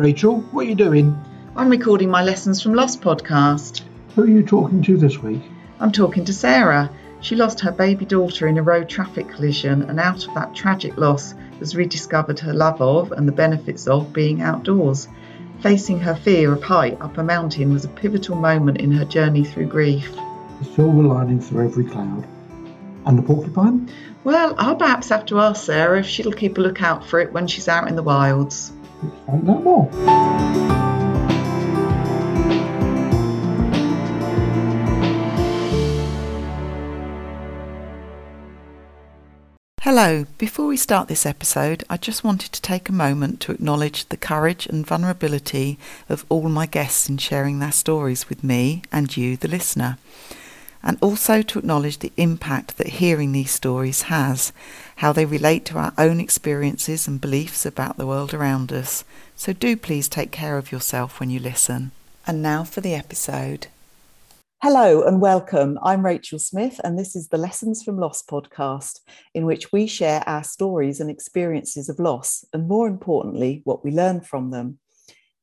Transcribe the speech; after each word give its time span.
Rachel. 0.00 0.40
What 0.52 0.64
are 0.64 0.68
you 0.70 0.74
doing? 0.74 1.22
I'm 1.54 1.68
recording 1.68 2.10
my 2.10 2.22
Lessons 2.22 2.62
from 2.62 2.72
Loss 2.72 2.96
podcast. 2.96 3.82
Who 4.14 4.22
are 4.22 4.26
you 4.26 4.42
talking 4.42 4.82
to 4.84 4.96
this 4.96 5.18
week? 5.18 5.42
I'm 5.78 5.92
talking 5.92 6.24
to 6.24 6.32
Sara. 6.32 6.90
She 7.20 7.36
lost 7.36 7.60
her 7.60 7.70
baby 7.70 8.06
daughter 8.06 8.48
in 8.48 8.56
a 8.56 8.62
road 8.62 8.88
traffic 8.88 9.28
collision, 9.28 9.82
and 9.82 10.00
out 10.00 10.26
of 10.26 10.32
that 10.34 10.54
tragic 10.54 10.96
loss 10.96 11.34
has 11.58 11.76
rediscovered 11.76 12.40
her 12.40 12.54
love 12.54 12.80
of 12.80 13.12
and 13.12 13.28
the 13.28 13.32
benefits 13.32 13.86
of 13.86 14.10
being 14.10 14.40
outdoors. 14.40 15.06
Facing 15.60 16.00
her 16.00 16.14
fear 16.14 16.54
of 16.54 16.62
height 16.62 16.98
up 17.02 17.18
a 17.18 17.22
mountain 17.22 17.70
was 17.70 17.84
a 17.84 17.88
pivotal 17.88 18.36
moment 18.36 18.80
in 18.80 18.92
her 18.92 19.04
journey 19.04 19.44
through 19.44 19.66
grief. 19.66 20.10
The 20.60 20.64
silver 20.64 21.02
lining 21.02 21.42
through 21.42 21.66
every 21.66 21.84
cloud. 21.84 22.26
And 23.04 23.18
the 23.18 23.22
porcupine? 23.22 23.90
Well, 24.24 24.54
I'll 24.56 24.76
perhaps 24.76 25.10
have 25.10 25.26
to 25.26 25.40
ask 25.40 25.66
Sara 25.66 25.98
if 26.00 26.06
she'll 26.06 26.32
keep 26.32 26.56
a 26.56 26.62
lookout 26.62 27.06
for 27.06 27.20
it 27.20 27.34
when 27.34 27.46
she's 27.46 27.68
out 27.68 27.86
in 27.86 27.96
the 27.96 28.02
wilds. 28.02 28.72
Find 29.00 29.48
out 29.48 29.62
more. 29.62 29.88
Hello, 39.80 40.26
before 40.36 40.66
we 40.66 40.76
start 40.76 41.08
this 41.08 41.24
episode, 41.24 41.82
I 41.88 41.96
just 41.96 42.22
wanted 42.22 42.52
to 42.52 42.60
take 42.60 42.90
a 42.90 42.92
moment 42.92 43.40
to 43.40 43.52
acknowledge 43.52 44.06
the 44.10 44.18
courage 44.18 44.66
and 44.66 44.86
vulnerability 44.86 45.78
of 46.10 46.26
all 46.28 46.50
my 46.50 46.66
guests 46.66 47.08
in 47.08 47.16
sharing 47.16 47.58
their 47.58 47.72
stories 47.72 48.28
with 48.28 48.44
me 48.44 48.82
and 48.92 49.16
you, 49.16 49.38
the 49.38 49.48
listener, 49.48 49.96
and 50.82 50.98
also 51.00 51.40
to 51.40 51.58
acknowledge 51.58 51.98
the 51.98 52.12
impact 52.18 52.76
that 52.76 52.88
hearing 52.88 53.32
these 53.32 53.50
stories 53.50 54.02
has, 54.02 54.52
how 55.00 55.14
they 55.14 55.24
relate 55.24 55.64
to 55.64 55.78
our 55.78 55.94
own 55.96 56.20
experiences 56.20 57.08
and 57.08 57.22
beliefs 57.22 57.64
about 57.64 57.96
the 57.96 58.06
world 58.06 58.34
around 58.34 58.70
us. 58.70 59.02
So 59.34 59.54
do 59.54 59.74
please 59.74 60.10
take 60.10 60.30
care 60.30 60.58
of 60.58 60.70
yourself 60.70 61.18
when 61.18 61.30
you 61.30 61.40
listen. 61.40 61.92
And 62.26 62.42
now 62.42 62.64
for 62.64 62.82
the 62.82 62.94
episode. 62.94 63.68
Hello 64.62 65.02
and 65.02 65.18
welcome. 65.18 65.78
I'm 65.82 66.04
Rachel 66.04 66.38
Smith, 66.38 66.78
and 66.84 66.98
this 66.98 67.16
is 67.16 67.28
the 67.28 67.38
Lessons 67.38 67.82
from 67.82 67.96
Loss 67.96 68.24
podcast, 68.24 68.98
in 69.32 69.46
which 69.46 69.72
we 69.72 69.86
share 69.86 70.22
our 70.26 70.44
stories 70.44 71.00
and 71.00 71.10
experiences 71.10 71.88
of 71.88 71.98
loss, 71.98 72.44
and 72.52 72.68
more 72.68 72.86
importantly, 72.86 73.62
what 73.64 73.82
we 73.82 73.92
learn 73.92 74.20
from 74.20 74.50
them. 74.50 74.80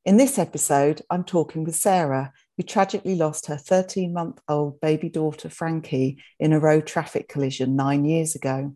In 0.04 0.18
this 0.18 0.38
episode, 0.38 1.02
I'm 1.10 1.24
talking 1.24 1.64
with 1.64 1.74
Sara, 1.74 2.32
who 2.56 2.62
tragically 2.62 3.16
lost 3.16 3.46
her 3.46 3.56
13 3.56 4.12
month 4.12 4.38
old 4.48 4.80
baby 4.80 5.08
daughter, 5.08 5.48
Frankie, 5.50 6.22
in 6.38 6.52
a 6.52 6.60
road 6.60 6.86
traffic 6.86 7.28
collision 7.28 7.74
nine 7.74 8.04
years 8.04 8.36
ago. 8.36 8.74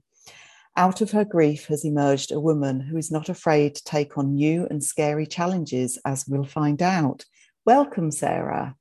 Out 0.76 1.02
of 1.02 1.10
her 1.10 1.24
grief 1.24 1.66
has 1.66 1.84
emerged 1.84 2.32
a 2.32 2.40
woman 2.40 2.80
who 2.80 2.96
is 2.96 3.10
not 3.10 3.28
afraid 3.28 3.74
to 3.74 3.84
take 3.84 4.16
on 4.16 4.34
new 4.34 4.66
and 4.70 4.82
scary 4.82 5.26
challenges, 5.26 5.98
as 6.06 6.24
we'll 6.26 6.44
find 6.44 6.80
out. 6.80 7.26
Welcome, 7.66 8.10
Sara. 8.10 8.74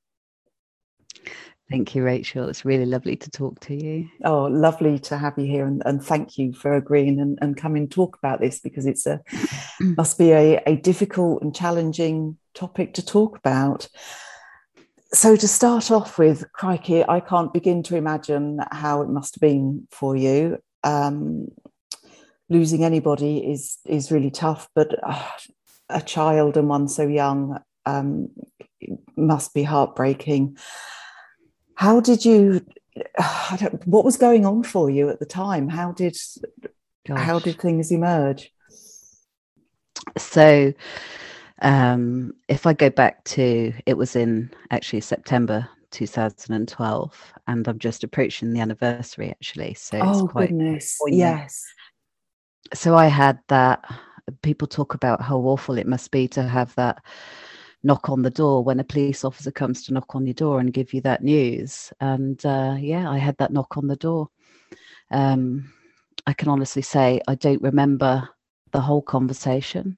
Thank 1.70 1.94
you, 1.94 2.04
Rachel. 2.04 2.48
It's 2.48 2.64
really 2.64 2.86
lovely 2.86 3.18
to 3.18 3.30
talk 3.30 3.60
to 3.62 3.76
you. 3.76 4.08
Oh, 4.24 4.44
lovely 4.44 5.00
to 5.00 5.18
have 5.18 5.38
you 5.38 5.46
here, 5.46 5.66
and, 5.66 5.82
and 5.86 6.02
thank 6.02 6.38
you 6.38 6.54
for 6.54 6.76
agreeing 6.76 7.20
and, 7.20 7.38
and 7.42 7.58
coming 7.58 7.84
and 7.84 7.92
talk 7.92 8.18
about 8.18 8.40
this 8.40 8.62
because 8.62 8.86
it's 8.86 9.06
a 9.06 9.20
must 9.82 10.18
be 10.18 10.32
a, 10.32 10.62
a 10.66 10.78
difficult 10.78 11.42
and 11.42 11.54
challenging 11.54 12.38
topic 12.54 12.94
to 12.96 13.06
talk 13.06 13.38
about. 13.38 13.90
So, 15.14 15.36
to 15.36 15.48
start 15.48 15.92
off 15.92 16.18
with, 16.18 16.50
crikey, 16.54 17.04
I 17.08 17.20
can't 17.20 17.54
begin 17.54 17.84
to 17.84 17.98
imagine 17.98 18.60
how 18.72 19.02
it 19.02 19.10
must 19.10 19.36
have 19.36 19.42
been 19.42 19.90
for 19.92 20.16
you. 20.16 20.58
Um, 20.84 21.48
losing 22.52 22.84
anybody 22.84 23.40
is 23.40 23.80
is 23.86 24.12
really 24.12 24.30
tough, 24.30 24.70
but 24.76 24.94
uh, 25.02 25.28
a 25.90 26.02
child 26.02 26.58
and 26.58 26.70
one 26.70 26.88
so 26.88 27.08
young 27.08 27.60
um, 27.86 28.30
must 29.16 29.54
be 29.54 29.64
heartbreaking 29.64 30.58
how 31.82 32.00
did 32.00 32.24
you 32.24 32.64
what 33.86 34.06
was 34.06 34.18
going 34.18 34.46
on 34.46 34.62
for 34.64 34.90
you 34.90 35.10
at 35.10 35.20
the 35.20 35.26
time 35.26 35.68
how 35.68 35.92
did 35.92 36.16
Gosh. 37.08 37.20
how 37.20 37.40
did 37.40 37.60
things 37.60 37.92
emerge 37.92 38.54
so 40.16 40.74
um, 41.64 42.34
if 42.48 42.68
i 42.68 42.74
go 42.74 42.92
back 42.92 43.24
to 43.26 43.74
it 43.88 43.98
was 43.98 44.16
in 44.16 44.52
actually 44.70 45.02
september 45.02 45.68
2012 45.90 47.34
and 47.48 47.68
i'm 47.68 47.80
just 47.80 48.04
approaching 48.04 48.54
the 48.54 48.60
anniversary 48.60 49.30
actually 49.30 49.74
so 49.74 50.00
oh 50.02 50.28
goodness 50.28 50.98
poignant. 51.02 51.18
yes 51.20 51.66
so 52.74 52.96
i 52.96 53.08
had 53.08 53.40
that 53.48 53.84
people 54.42 54.68
talk 54.68 54.94
about 54.94 55.22
how 55.22 55.38
awful 55.38 55.78
it 55.78 55.88
must 55.88 56.12
be 56.12 56.28
to 56.28 56.44
have 56.44 56.74
that 56.76 57.04
knock 57.84 58.10
on 58.10 58.22
the 58.22 58.30
door 58.30 58.64
when 58.64 58.80
a 58.80 58.84
police 58.84 59.24
officer 59.24 59.52
comes 59.52 59.84
to 59.84 59.94
knock 59.94 60.16
on 60.16 60.26
your 60.26 60.34
door 60.34 60.60
and 60.60 60.74
give 60.74 60.94
you 60.94 61.02
that 61.02 61.24
news. 61.24 61.92
And 62.00 62.44
uh, 62.46 62.76
yeah, 62.80 63.10
I 63.10 63.18
had 63.18 63.38
that 63.38 63.52
knock 63.52 63.78
on 63.78 63.88
the 63.88 63.96
door. 63.96 64.30
Um, 65.10 65.74
I 66.28 66.34
can 66.34 66.50
honestly 66.50 66.82
say 66.82 67.22
I 67.28 67.36
don't 67.36 67.62
remember 67.62 68.30
the 68.72 68.82
whole 68.82 69.02
conversation. 69.02 69.98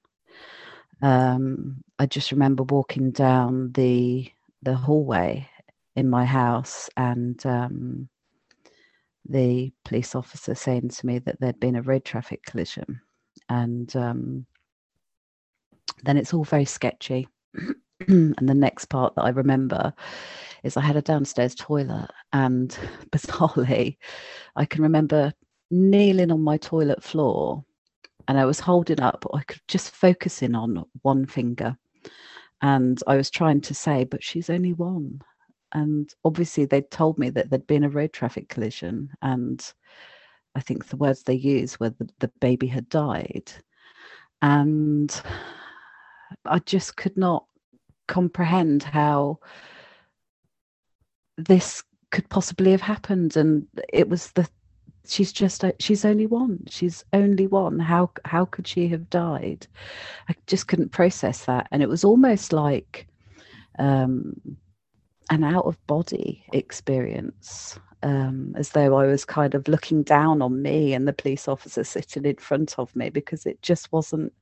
Um, 1.01 1.83
I 1.99 2.05
just 2.05 2.31
remember 2.31 2.63
walking 2.63 3.11
down 3.11 3.71
the 3.73 4.31
the 4.61 4.75
hallway 4.75 5.49
in 5.97 6.09
my 6.09 6.23
house 6.23 6.89
and 6.95 7.45
um, 7.45 8.07
the 9.27 9.71
police 9.85 10.15
officer 10.15 10.55
saying 10.55 10.89
to 10.89 11.05
me 11.05 11.19
that 11.19 11.39
there'd 11.39 11.59
been 11.59 11.75
a 11.75 11.81
road 11.81 12.05
traffic 12.05 12.43
collision, 12.45 13.01
and 13.49 13.95
um, 13.95 14.45
then 16.03 16.17
it's 16.17 16.33
all 16.33 16.43
very 16.43 16.65
sketchy. 16.65 17.27
and 18.07 18.35
the 18.41 18.53
next 18.53 18.85
part 18.85 19.15
that 19.15 19.23
I 19.23 19.29
remember 19.29 19.93
is 20.63 20.77
I 20.77 20.81
had 20.81 20.97
a 20.97 21.01
downstairs 21.01 21.55
toilet, 21.55 22.09
and 22.31 22.77
bizarrely, 23.11 23.97
I 24.55 24.65
can 24.65 24.83
remember 24.83 25.33
kneeling 25.71 26.31
on 26.31 26.41
my 26.41 26.57
toilet 26.57 27.03
floor 27.03 27.63
and 28.27 28.39
I 28.39 28.45
was 28.45 28.59
holding 28.59 29.01
up, 29.01 29.25
I 29.33 29.41
could 29.43 29.61
just 29.67 29.91
focus 29.91 30.41
in 30.41 30.55
on 30.55 30.85
one 31.01 31.25
finger. 31.25 31.77
And 32.61 33.01
I 33.07 33.17
was 33.17 33.29
trying 33.29 33.61
to 33.61 33.73
say, 33.73 34.05
but 34.05 34.23
she's 34.23 34.49
only 34.49 34.73
one. 34.73 35.21
And 35.73 36.13
obviously, 36.23 36.65
they'd 36.65 36.91
told 36.91 37.17
me 37.17 37.29
that 37.31 37.49
there'd 37.49 37.67
been 37.67 37.83
a 37.83 37.89
road 37.89 38.13
traffic 38.13 38.49
collision. 38.49 39.09
And 39.21 39.63
I 40.55 40.61
think 40.61 40.87
the 40.87 40.97
words 40.97 41.23
they 41.23 41.33
used 41.33 41.79
were 41.79 41.89
the, 41.89 42.09
the 42.19 42.31
baby 42.39 42.67
had 42.67 42.89
died. 42.89 43.51
And 44.41 45.21
I 46.45 46.59
just 46.59 46.95
could 46.95 47.17
not 47.17 47.45
comprehend 48.07 48.83
how 48.83 49.39
this 51.37 51.83
could 52.11 52.29
possibly 52.29 52.71
have 52.71 52.81
happened 52.81 53.35
and 53.35 53.65
it 53.91 54.07
was 54.07 54.31
the 54.33 54.47
she's 55.07 55.33
just 55.33 55.63
she's 55.79 56.05
only 56.05 56.27
one 56.27 56.59
she's 56.69 57.03
only 57.11 57.47
one 57.47 57.79
how 57.79 58.11
how 58.25 58.45
could 58.45 58.67
she 58.67 58.87
have 58.87 59.09
died 59.09 59.65
i 60.29 60.35
just 60.47 60.67
couldn't 60.67 60.91
process 60.91 61.45
that 61.45 61.67
and 61.71 61.81
it 61.81 61.89
was 61.89 62.03
almost 62.03 62.53
like 62.53 63.07
um 63.79 64.35
an 65.29 65.43
out 65.43 65.65
of 65.65 65.85
body 65.87 66.43
experience 66.53 67.79
um, 68.03 68.53
as 68.57 68.69
though 68.69 68.97
I 68.97 69.05
was 69.05 69.23
kind 69.23 69.55
of 69.55 69.67
looking 69.69 70.03
down 70.03 70.41
on 70.41 70.61
me 70.61 70.93
and 70.93 71.07
the 71.07 71.13
police 71.13 71.47
officer 71.47 71.85
sitting 71.85 72.25
in 72.25 72.35
front 72.35 72.77
of 72.77 72.93
me 72.95 73.09
because 73.09 73.45
it 73.45 73.61
just 73.61 73.91
wasn't 73.93 74.33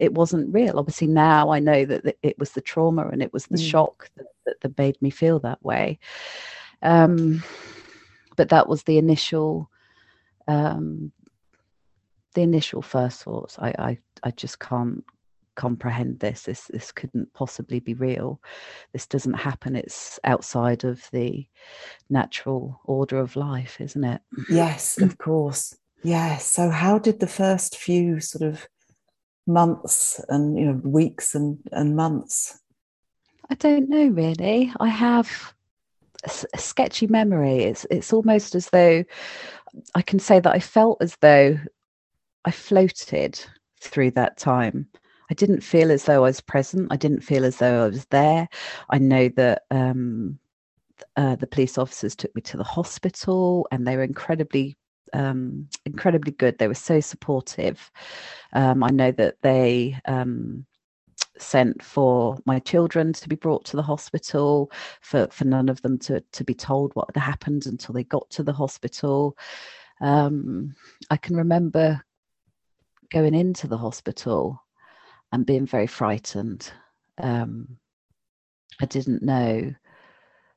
it 0.00 0.12
wasn't 0.14 0.52
real. 0.52 0.78
Obviously 0.78 1.06
now 1.06 1.50
I 1.50 1.60
know 1.60 1.84
that 1.84 2.16
it 2.22 2.38
was 2.38 2.50
the 2.50 2.60
trauma 2.60 3.08
and 3.08 3.22
it 3.22 3.32
was 3.32 3.46
the 3.46 3.56
mm. 3.56 3.70
shock 3.70 4.10
that, 4.16 4.26
that, 4.46 4.60
that, 4.62 4.78
made 4.78 5.00
me 5.00 5.10
feel 5.10 5.38
that 5.40 5.64
way. 5.64 6.00
Um, 6.82 7.44
but 8.36 8.48
that 8.48 8.68
was 8.68 8.82
the 8.82 8.98
initial 8.98 9.70
um, 10.48 11.12
the 12.34 12.42
initial 12.42 12.82
first 12.82 13.22
thoughts. 13.22 13.56
I, 13.60 13.74
I 13.78 13.98
I 14.24 14.32
just 14.32 14.58
can't 14.58 15.04
comprehend 15.54 16.20
this 16.20 16.42
this 16.42 16.66
this 16.72 16.92
couldn't 16.92 17.32
possibly 17.32 17.80
be 17.80 17.94
real. 17.94 18.40
This 18.92 19.06
doesn't 19.06 19.34
happen. 19.34 19.76
It's 19.76 20.18
outside 20.24 20.84
of 20.84 21.08
the 21.12 21.46
natural 22.10 22.80
order 22.84 23.18
of 23.18 23.36
life 23.36 23.80
isn't 23.80 24.04
it? 24.04 24.20
Yes 24.48 25.00
of 25.00 25.18
course. 25.18 25.76
Yes. 26.02 26.46
So 26.46 26.70
how 26.70 26.98
did 26.98 27.20
the 27.20 27.26
first 27.26 27.76
few 27.76 28.20
sort 28.20 28.42
of 28.42 28.66
months 29.46 30.20
and 30.28 30.58
you 30.58 30.66
know 30.66 30.80
weeks 30.84 31.34
and 31.34 31.58
and 31.72 31.96
months? 31.96 32.60
I 33.50 33.54
don't 33.54 33.88
know 33.88 34.06
really. 34.08 34.72
I 34.80 34.88
have 34.88 35.54
a 36.54 36.58
sketchy 36.58 37.06
memory. 37.06 37.64
It's 37.64 37.86
it's 37.90 38.12
almost 38.12 38.54
as 38.54 38.68
though 38.70 39.04
i 39.94 40.02
can 40.02 40.18
say 40.18 40.40
that 40.40 40.52
i 40.52 40.60
felt 40.60 40.98
as 41.00 41.16
though 41.20 41.58
i 42.44 42.50
floated 42.50 43.38
through 43.80 44.10
that 44.10 44.36
time 44.36 44.86
I 45.34 45.36
didn't 45.36 45.62
feel 45.62 45.90
as 45.90 46.04
though 46.04 46.22
I 46.24 46.28
was 46.28 46.40
present. 46.40 46.92
I 46.92 46.96
didn't 46.96 47.22
feel 47.22 47.44
as 47.44 47.56
though 47.56 47.86
I 47.86 47.88
was 47.88 48.04
there. 48.04 48.48
I 48.88 48.98
know 48.98 49.28
that 49.30 49.62
um, 49.72 50.38
uh, 51.16 51.34
the 51.34 51.48
police 51.48 51.76
officers 51.76 52.14
took 52.14 52.32
me 52.36 52.42
to 52.42 52.56
the 52.56 52.62
hospital, 52.62 53.66
and 53.72 53.84
they 53.84 53.96
were 53.96 54.04
incredibly, 54.04 54.76
um, 55.12 55.68
incredibly 55.86 56.30
good. 56.30 56.56
They 56.56 56.68
were 56.68 56.74
so 56.74 57.00
supportive. 57.00 57.90
Um, 58.52 58.84
I 58.84 58.90
know 58.90 59.10
that 59.10 59.42
they 59.42 59.98
um, 60.04 60.66
sent 61.36 61.82
for 61.82 62.38
my 62.46 62.60
children 62.60 63.12
to 63.14 63.28
be 63.28 63.34
brought 63.34 63.64
to 63.64 63.76
the 63.76 63.82
hospital, 63.82 64.70
for, 65.00 65.26
for 65.32 65.46
none 65.46 65.68
of 65.68 65.82
them 65.82 65.98
to, 65.98 66.20
to 66.30 66.44
be 66.44 66.54
told 66.54 66.92
what 66.94 67.10
had 67.12 67.20
happened 67.20 67.66
until 67.66 67.92
they 67.92 68.04
got 68.04 68.30
to 68.30 68.44
the 68.44 68.52
hospital. 68.52 69.36
Um, 70.00 70.76
I 71.10 71.16
can 71.16 71.34
remember 71.34 72.04
going 73.10 73.34
into 73.34 73.66
the 73.66 73.78
hospital 73.78 74.60
and 75.34 75.44
being 75.44 75.66
very 75.66 75.88
frightened. 75.88 76.70
Um, 77.18 77.76
I 78.80 78.86
didn't 78.86 79.20
know, 79.20 79.74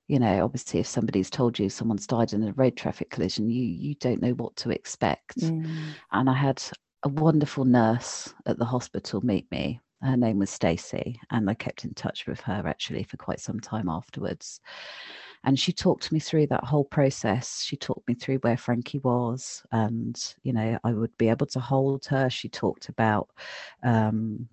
you 0.07 0.19
know, 0.19 0.44
obviously, 0.44 0.79
if 0.79 0.85
somebody's 0.85 1.31
told 1.31 1.57
you 1.57 1.68
someone's 1.68 2.06
died 2.06 2.31
in 2.31 2.44
a 2.44 2.53
road 2.53 2.77
traffic 2.77 3.09
collision, 3.09 3.50
you 3.50 3.63
you 3.63 3.95
don't 3.95 4.21
know 4.21 4.33
what 4.33 4.56
to 4.57 4.69
expect. 4.69 5.39
Mm. 5.39 5.94
And 6.12 6.29
I 6.29 6.33
had 6.35 6.62
a 7.01 7.09
wonderful 7.09 7.65
nurse 7.65 8.31
at 8.45 8.59
the 8.59 8.65
hospital 8.65 9.25
meet 9.25 9.50
me. 9.50 9.81
Her 10.03 10.15
name 10.15 10.38
was 10.38 10.51
Stacey, 10.51 11.19
and 11.31 11.50
I 11.50 11.56
kept 11.56 11.83
in 11.83 11.95
touch 11.95 12.27
with 12.27 12.39
her 12.41 12.68
actually 12.68 13.01
for 13.01 13.18
quite 13.18 13.39
some 13.39 13.59
time 13.59 13.89
afterwards. 13.89 14.62
And 15.44 15.59
she 15.59 15.74
talked 15.74 16.12
me 16.12 16.19
through 16.19 16.47
that 16.47 16.63
whole 16.63 16.85
process. 16.85 17.63
She 17.63 17.77
talked 17.77 18.07
me 18.07 18.13
through 18.13 18.38
where 18.39 18.57
Frankie 18.57 19.00
was, 19.00 19.63
and 19.71 20.35
you 20.44 20.53
know, 20.53 20.77
I 20.83 20.94
would 20.94 21.18
be 21.18 21.29
able 21.29 21.47
to 21.47 21.59
hold 21.59 22.06
her. 22.06 22.29
She 22.29 22.47
talked 22.47 22.89
about 22.89 23.29
um, 23.81 24.47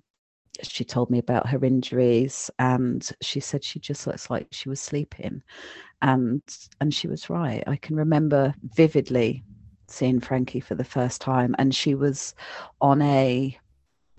she 0.62 0.84
told 0.84 1.10
me 1.10 1.18
about 1.18 1.48
her 1.48 1.64
injuries 1.64 2.50
and 2.58 3.10
she 3.20 3.40
said 3.40 3.64
she 3.64 3.80
just 3.80 4.06
looks 4.06 4.30
like 4.30 4.46
she 4.52 4.68
was 4.68 4.80
sleeping 4.80 5.42
and 6.02 6.42
and 6.80 6.94
she 6.94 7.08
was 7.08 7.28
right. 7.30 7.64
I 7.66 7.76
can 7.76 7.96
remember 7.96 8.54
vividly 8.62 9.42
seeing 9.88 10.20
frankie 10.20 10.60
for 10.60 10.74
the 10.74 10.84
first 10.84 11.20
time 11.20 11.54
and 11.58 11.74
she 11.74 11.94
was 11.94 12.34
on 12.80 13.02
a 13.02 13.58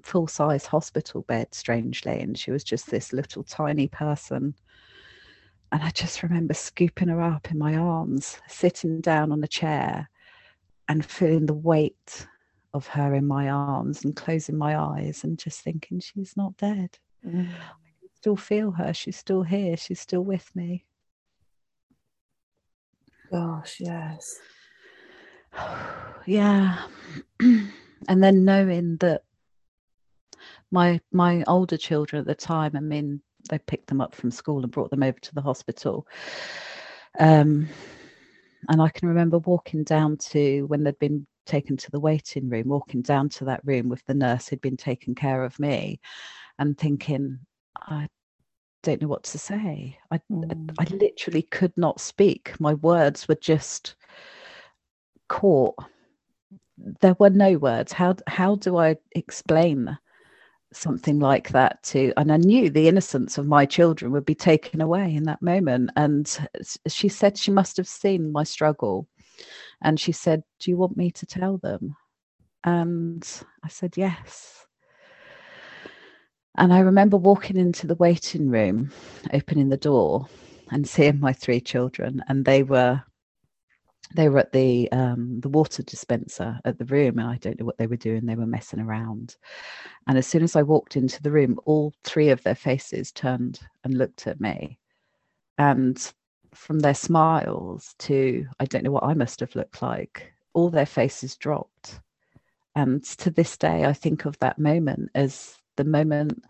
full 0.03 0.27
size 0.27 0.65
hospital 0.65 1.21
bed 1.23 1.47
strangely 1.53 2.19
and 2.19 2.37
she 2.37 2.51
was 2.51 2.63
just 2.63 2.89
this 2.89 3.13
little 3.13 3.43
tiny 3.43 3.87
person. 3.87 4.55
And 5.71 5.83
i 5.83 5.89
just 5.89 6.23
remember 6.23 6.53
scooping 6.53 7.07
her 7.07 7.21
up 7.21 7.49
in 7.51 7.57
my 7.57 7.75
arms 7.75 8.39
sitting 8.47 9.01
down 9.01 9.31
on 9.31 9.43
a 9.43 9.47
chair 9.47 10.09
and 10.87 11.03
feeling 11.05 11.47
the 11.47 11.53
weight 11.53 12.27
of 12.75 12.87
her 12.87 13.15
in 13.15 13.25
my 13.25 13.49
arms 13.49 14.03
and 14.03 14.17
closing 14.17 14.57
my 14.57 14.77
eyes 14.77 15.23
and 15.23 15.39
just 15.39 15.61
thinking 15.61 16.01
she's 16.01 16.35
not 16.35 16.57
dead. 16.57 16.99
Mm. 17.25 17.47
I 17.47 17.99
can 18.01 18.09
still 18.13 18.35
feel 18.35 18.71
her. 18.71 18.93
She's 18.93 19.15
still 19.15 19.43
here. 19.43 19.77
She's 19.77 20.01
still 20.01 20.23
with 20.23 20.53
me. 20.53 20.83
Gosh, 23.31 23.77
yes. 23.79 24.39
yeah. 26.25 26.83
and 27.39 27.71
then 28.09 28.43
knowing 28.43 28.97
that 28.97 29.23
my 30.69 30.99
my 31.13 31.45
older 31.47 31.77
children 31.77 32.19
at 32.19 32.27
the 32.27 32.35
time, 32.35 32.73
I 32.75 32.81
mean, 32.81 33.21
they 33.49 33.59
picked 33.59 33.87
them 33.87 34.01
up 34.01 34.13
from 34.13 34.31
school 34.31 34.63
and 34.63 34.71
brought 34.71 34.89
them 34.89 35.03
over 35.03 35.17
to 35.17 35.33
the 35.33 35.41
hospital. 35.41 36.05
Um, 37.17 37.69
and 38.67 38.81
I 38.81 38.89
can 38.89 39.07
remember 39.07 39.37
walking 39.37 39.85
down 39.85 40.17
to 40.31 40.63
when 40.63 40.83
they'd 40.83 40.99
been 40.99 41.25
taken 41.45 41.77
to 41.77 41.91
the 41.91 41.99
waiting 41.99 42.49
room, 42.49 42.67
walking 42.67 43.01
down 43.01 43.29
to 43.29 43.45
that 43.45 43.61
room 43.63 43.89
with 43.89 44.03
the 44.05 44.13
nurse 44.13 44.47
who'd 44.47 44.61
been 44.61 44.77
taking 44.77 45.15
care 45.15 45.43
of 45.43 45.59
me, 45.59 45.99
and 46.59 46.77
thinking, 46.77 47.39
I 47.75 48.07
don't 48.83 49.01
know 49.01 49.07
what 49.07 49.23
to 49.23 49.37
say. 49.37 49.97
I, 50.11 50.19
mm. 50.31 50.71
I, 50.79 50.83
I 50.83 50.95
literally 50.95 51.43
could 51.43 51.73
not 51.77 51.99
speak. 51.99 52.53
My 52.59 52.75
words 52.75 53.27
were 53.27 53.35
just 53.35 53.95
caught. 55.27 55.75
There 57.01 57.15
were 57.19 57.29
no 57.29 57.57
words. 57.57 57.91
How 57.93 58.15
how 58.27 58.55
do 58.55 58.77
I 58.77 58.97
explain 59.13 59.97
something 60.73 61.19
like 61.19 61.49
that 61.49 61.81
to 61.83 62.11
and 62.17 62.31
i 62.31 62.37
knew 62.37 62.69
the 62.69 62.87
innocence 62.87 63.37
of 63.37 63.47
my 63.47 63.65
children 63.65 64.11
would 64.11 64.25
be 64.25 64.35
taken 64.35 64.81
away 64.81 65.15
in 65.15 65.23
that 65.23 65.41
moment 65.41 65.89
and 65.95 66.37
she 66.87 67.07
said 67.07 67.37
she 67.37 67.51
must 67.51 67.77
have 67.77 67.87
seen 67.87 68.31
my 68.31 68.43
struggle 68.43 69.07
and 69.85 69.99
she 69.99 70.11
said, 70.11 70.43
Do 70.59 70.71
you 70.71 70.77
want 70.77 70.97
me 70.97 71.11
to 71.11 71.25
tell 71.27 71.57
them? 71.59 71.95
And 72.63 73.23
I 73.63 73.69
said, 73.69 73.95
Yes. 73.95 74.65
And 76.57 76.73
I 76.73 76.79
remember 76.79 77.17
walking 77.17 77.55
into 77.55 77.85
the 77.85 77.95
waiting 77.95 78.49
room, 78.49 78.91
opening 79.31 79.69
the 79.69 79.77
door, 79.77 80.27
and 80.71 80.87
seeing 80.87 81.19
my 81.19 81.33
three 81.33 81.61
children, 81.61 82.23
and 82.27 82.43
they 82.43 82.63
were 82.63 83.03
they 84.15 84.29
were 84.29 84.39
at 84.39 84.53
the 84.53 84.91
um, 84.91 85.39
the 85.41 85.49
water 85.49 85.83
dispenser 85.83 86.59
at 86.65 86.79
the 86.79 86.85
room, 86.85 87.19
and 87.19 87.29
I 87.29 87.37
don't 87.37 87.59
know 87.59 87.65
what 87.65 87.77
they 87.77 87.87
were 87.87 87.95
doing. 87.95 88.25
They 88.25 88.35
were 88.35 88.47
messing 88.47 88.79
around, 88.79 89.35
and 90.07 90.17
as 90.17 90.25
soon 90.25 90.41
as 90.41 90.55
I 90.55 90.63
walked 90.63 90.95
into 90.95 91.21
the 91.21 91.31
room, 91.31 91.59
all 91.65 91.93
three 92.03 92.29
of 92.29 92.41
their 92.41 92.55
faces 92.55 93.11
turned 93.11 93.59
and 93.83 93.97
looked 93.97 94.25
at 94.25 94.41
me, 94.41 94.79
and 95.59 96.11
from 96.55 96.79
their 96.79 96.93
smiles 96.93 97.95
to 97.99 98.45
I 98.59 98.65
don't 98.65 98.83
know 98.83 98.91
what 98.91 99.03
I 99.03 99.13
must 99.13 99.39
have 99.39 99.55
looked 99.55 99.81
like, 99.81 100.33
all 100.53 100.69
their 100.69 100.85
faces 100.85 101.35
dropped. 101.35 101.99
And 102.75 103.03
to 103.03 103.29
this 103.29 103.57
day, 103.57 103.85
I 103.85 103.93
think 103.93 104.25
of 104.25 104.37
that 104.39 104.59
moment 104.59 105.09
as 105.15 105.57
the 105.77 105.85
moment 105.85 106.43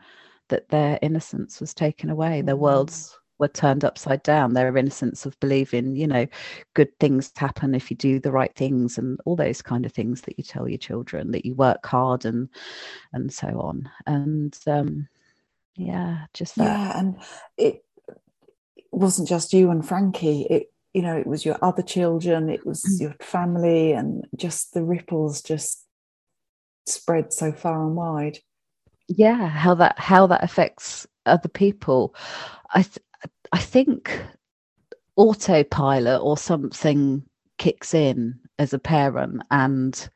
that 0.50 0.70
their 0.70 0.98
innocence 1.02 1.60
was 1.60 1.74
taken 1.74 2.10
away. 2.10 2.42
Their 2.42 2.56
mm. 2.56 2.60
worlds 2.60 3.18
were 3.38 3.48
turned 3.48 3.84
upside 3.84 4.24
down. 4.24 4.54
Their 4.54 4.76
innocence 4.78 5.26
of 5.26 5.40
believing, 5.40 5.96
you 5.96 6.08
know, 6.08 6.26
good 6.74 6.98
things 7.00 7.32
happen 7.36 7.76
if 7.76 7.92
you 7.92 7.98
do 7.98 8.20
the 8.20 8.32
right 8.32 8.54
things 8.56 8.98
and 8.98 9.20
all 9.26 9.36
those 9.36 9.62
kind 9.62 9.86
of 9.86 9.92
things 9.92 10.22
that 10.22 10.38
you 10.38 10.44
tell 10.44 10.68
your 10.68 10.78
children, 10.78 11.32
that 11.32 11.46
you 11.46 11.54
work 11.54 11.86
hard 11.86 12.26
and 12.26 12.50
and 13.14 13.32
so 13.32 13.48
on. 13.60 13.90
And 14.08 14.58
um 14.68 15.08
yeah, 15.76 16.26
just 16.34 16.56
that. 16.56 16.64
Yeah, 16.64 17.00
and 17.00 17.18
it 17.58 17.84
wasn't 18.96 19.28
just 19.28 19.54
you 19.54 19.70
and 19.72 19.88
Frankie. 19.88 20.48
It 20.50 20.72
you 20.94 21.02
know 21.02 21.16
it 21.16 21.28
was 21.28 21.46
your 21.46 21.58
other 21.62 21.84
children, 21.84 22.50
it 22.50 22.66
was 22.66 22.84
mm. 22.84 23.02
your 23.02 23.16
family, 23.20 23.92
and 23.92 24.26
just 24.36 24.74
the 24.74 24.84
ripples 24.84 25.42
just 25.42 25.86
spread 26.88 27.34
so 27.34 27.52
far 27.52 27.86
and 27.86 27.96
wide. 27.96 28.40
Yeah, 29.08 29.48
how 29.48 29.76
that 29.76 30.00
how 30.00 30.28
that 30.28 30.44
affects 30.44 31.06
other 31.26 31.50
people. 31.50 32.16
I 32.74 32.84
th- 32.84 33.00
I 33.52 33.60
think 33.60 34.12
autopilot 35.16 36.22
or 36.22 36.38
something 36.38 37.24
kicks 37.58 37.94
in 37.94 38.38
as 38.60 38.74
a 38.74 38.80
parent 38.80 39.42
and 39.52 40.10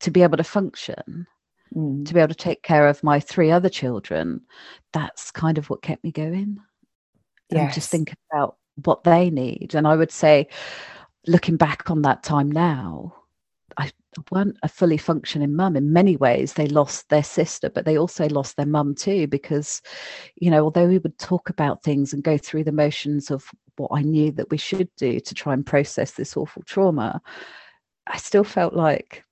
to 0.00 0.10
be 0.10 0.22
able 0.22 0.36
to 0.36 0.44
function 0.44 1.26
mm. 1.74 2.06
to 2.06 2.14
be 2.14 2.20
able 2.20 2.28
to 2.28 2.34
take 2.34 2.62
care 2.62 2.86
of 2.86 3.02
my 3.02 3.18
three 3.18 3.50
other 3.50 3.68
children 3.68 4.40
that's 4.92 5.30
kind 5.30 5.58
of 5.58 5.68
what 5.70 5.82
kept 5.82 6.04
me 6.04 6.12
going 6.12 6.58
yes. 7.50 7.64
and 7.64 7.72
just 7.72 7.90
think 7.90 8.14
about 8.30 8.56
what 8.84 9.04
they 9.04 9.30
need. 9.30 9.74
And 9.74 9.86
I 9.86 9.96
would 9.96 10.12
say, 10.12 10.48
looking 11.26 11.56
back 11.56 11.90
on 11.90 12.02
that 12.02 12.22
time 12.22 12.50
now, 12.50 13.14
I 13.76 13.90
weren't 14.30 14.56
a 14.62 14.68
fully 14.68 14.96
functioning 14.96 15.54
mum 15.54 15.76
in 15.76 15.92
many 15.92 16.16
ways. 16.16 16.54
They 16.54 16.66
lost 16.66 17.08
their 17.08 17.22
sister, 17.22 17.70
but 17.70 17.84
they 17.84 17.98
also 17.98 18.28
lost 18.28 18.56
their 18.56 18.66
mum 18.66 18.94
too, 18.94 19.26
because, 19.26 19.82
you 20.36 20.50
know, 20.50 20.64
although 20.64 20.88
we 20.88 20.98
would 20.98 21.18
talk 21.18 21.48
about 21.48 21.82
things 21.82 22.12
and 22.12 22.22
go 22.22 22.36
through 22.38 22.64
the 22.64 22.72
motions 22.72 23.30
of 23.30 23.50
what 23.76 23.90
I 23.92 24.02
knew 24.02 24.32
that 24.32 24.50
we 24.50 24.56
should 24.56 24.88
do 24.96 25.20
to 25.20 25.34
try 25.34 25.52
and 25.52 25.64
process 25.64 26.12
this 26.12 26.36
awful 26.36 26.62
trauma, 26.64 27.20
I 28.06 28.16
still 28.16 28.44
felt 28.44 28.74
like 28.74 29.24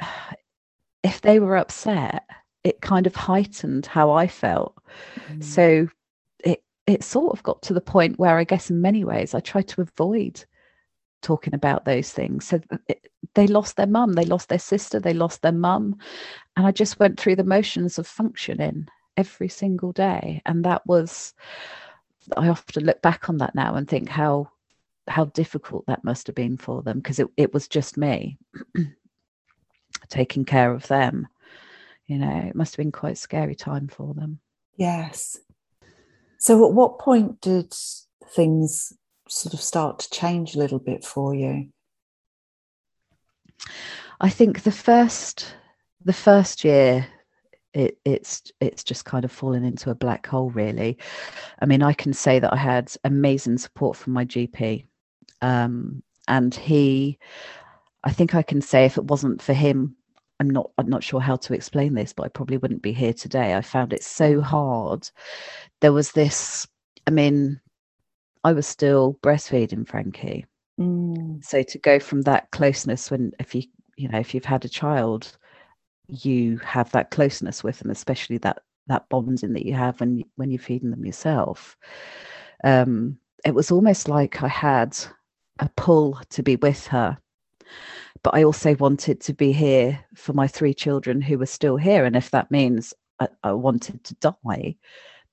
if 1.02 1.20
they 1.20 1.40
were 1.40 1.56
upset, 1.56 2.24
it 2.64 2.80
kind 2.80 3.06
of 3.06 3.14
heightened 3.14 3.86
how 3.86 4.10
I 4.10 4.26
felt. 4.26 4.74
Mm. 5.28 5.42
So 5.42 5.88
it 6.88 7.04
sort 7.04 7.36
of 7.36 7.42
got 7.42 7.60
to 7.62 7.74
the 7.74 7.80
point 7.80 8.18
where 8.18 8.38
I 8.38 8.44
guess 8.44 8.70
in 8.70 8.80
many 8.80 9.04
ways 9.04 9.34
I 9.34 9.40
tried 9.40 9.68
to 9.68 9.82
avoid 9.82 10.44
talking 11.20 11.54
about 11.54 11.84
those 11.84 12.10
things. 12.10 12.46
So 12.46 12.60
it, 12.88 13.10
they 13.34 13.46
lost 13.46 13.76
their 13.76 13.86
mum, 13.86 14.14
they 14.14 14.24
lost 14.24 14.48
their 14.48 14.58
sister, 14.58 14.98
they 14.98 15.12
lost 15.12 15.42
their 15.42 15.52
mum. 15.52 15.98
And 16.56 16.66
I 16.66 16.70
just 16.70 16.98
went 16.98 17.20
through 17.20 17.36
the 17.36 17.44
motions 17.44 17.98
of 17.98 18.06
functioning 18.06 18.88
every 19.16 19.48
single 19.48 19.92
day. 19.92 20.40
And 20.46 20.64
that 20.64 20.86
was, 20.86 21.34
I 22.36 22.48
often 22.48 22.84
look 22.84 23.02
back 23.02 23.28
on 23.28 23.36
that 23.38 23.54
now 23.54 23.74
and 23.74 23.86
think 23.86 24.08
how 24.08 24.50
how 25.08 25.24
difficult 25.24 25.86
that 25.86 26.04
must 26.04 26.26
have 26.26 26.36
been 26.36 26.58
for 26.58 26.82
them 26.82 26.98
because 26.98 27.18
it, 27.18 27.28
it 27.38 27.54
was 27.54 27.66
just 27.66 27.96
me 27.96 28.36
taking 30.08 30.44
care 30.44 30.70
of 30.70 30.86
them. 30.88 31.26
You 32.06 32.18
know, 32.18 32.44
it 32.46 32.54
must 32.54 32.74
have 32.74 32.84
been 32.84 32.92
quite 32.92 33.16
scary 33.16 33.54
time 33.54 33.88
for 33.88 34.12
them. 34.12 34.40
Yes. 34.76 35.38
So, 36.38 36.66
at 36.66 36.72
what 36.72 36.98
point 36.98 37.40
did 37.40 37.74
things 38.34 38.92
sort 39.28 39.54
of 39.54 39.60
start 39.60 39.98
to 40.00 40.10
change 40.10 40.54
a 40.54 40.58
little 40.58 40.78
bit 40.78 41.04
for 41.04 41.34
you? 41.34 41.68
I 44.20 44.30
think 44.30 44.62
the 44.62 44.72
first 44.72 45.54
the 46.04 46.12
first 46.12 46.64
year 46.64 47.06
it, 47.74 47.98
it's 48.04 48.50
it's 48.60 48.82
just 48.82 49.04
kind 49.04 49.24
of 49.24 49.32
fallen 49.32 49.64
into 49.64 49.90
a 49.90 49.94
black 49.94 50.26
hole 50.26 50.50
really 50.50 50.96
i 51.60 51.66
mean 51.66 51.82
i 51.82 51.92
can 51.92 52.12
say 52.12 52.38
that 52.38 52.52
i 52.52 52.56
had 52.56 52.90
amazing 53.04 53.58
support 53.58 53.96
from 53.96 54.14
my 54.14 54.24
gp 54.24 54.86
um, 55.42 56.02
and 56.26 56.54
he 56.54 57.18
i 58.04 58.10
think 58.10 58.34
i 58.34 58.42
can 58.42 58.62
say 58.62 58.84
if 58.86 58.96
it 58.96 59.04
wasn't 59.04 59.42
for 59.42 59.52
him 59.52 59.96
I'm 60.40 60.50
not 60.50 60.70
I'm 60.78 60.88
not 60.88 61.02
sure 61.02 61.20
how 61.20 61.36
to 61.36 61.54
explain 61.54 61.94
this, 61.94 62.12
but 62.12 62.24
I 62.24 62.28
probably 62.28 62.58
wouldn't 62.58 62.82
be 62.82 62.92
here 62.92 63.12
today. 63.12 63.54
I 63.54 63.60
found 63.60 63.92
it 63.92 64.04
so 64.04 64.40
hard. 64.40 65.08
There 65.80 65.92
was 65.92 66.12
this, 66.12 66.66
I 67.06 67.10
mean, 67.10 67.60
I 68.44 68.52
was 68.52 68.66
still 68.66 69.18
breastfeeding 69.22 69.86
Frankie. 69.86 70.46
Mm. 70.78 71.44
So 71.44 71.62
to 71.62 71.78
go 71.78 71.98
from 71.98 72.22
that 72.22 72.50
closeness 72.52 73.10
when 73.10 73.32
if 73.40 73.54
you 73.54 73.64
you 73.96 74.08
know, 74.08 74.18
if 74.20 74.32
you've 74.32 74.44
had 74.44 74.64
a 74.64 74.68
child, 74.68 75.36
you 76.06 76.58
have 76.58 76.90
that 76.92 77.10
closeness 77.10 77.64
with 77.64 77.80
them, 77.80 77.90
especially 77.90 78.38
that 78.38 78.62
that 78.86 79.08
bonding 79.08 79.52
that 79.52 79.66
you 79.66 79.74
have 79.74 80.00
when 80.00 80.24
when 80.36 80.50
you're 80.50 80.60
feeding 80.60 80.90
them 80.90 81.04
yourself. 81.04 81.76
Um, 82.64 83.18
it 83.44 83.54
was 83.54 83.70
almost 83.70 84.08
like 84.08 84.42
I 84.42 84.48
had 84.48 84.96
a 85.58 85.68
pull 85.76 86.20
to 86.30 86.42
be 86.42 86.56
with 86.56 86.86
her 86.88 87.18
but 88.22 88.34
I 88.34 88.44
also 88.44 88.74
wanted 88.76 89.20
to 89.22 89.32
be 89.32 89.52
here 89.52 89.98
for 90.14 90.32
my 90.32 90.46
three 90.46 90.74
children 90.74 91.20
who 91.20 91.38
were 91.38 91.46
still 91.46 91.76
here. 91.76 92.04
And 92.04 92.16
if 92.16 92.30
that 92.30 92.50
means 92.50 92.94
I, 93.20 93.28
I 93.42 93.52
wanted 93.52 94.04
to 94.04 94.14
die, 94.14 94.76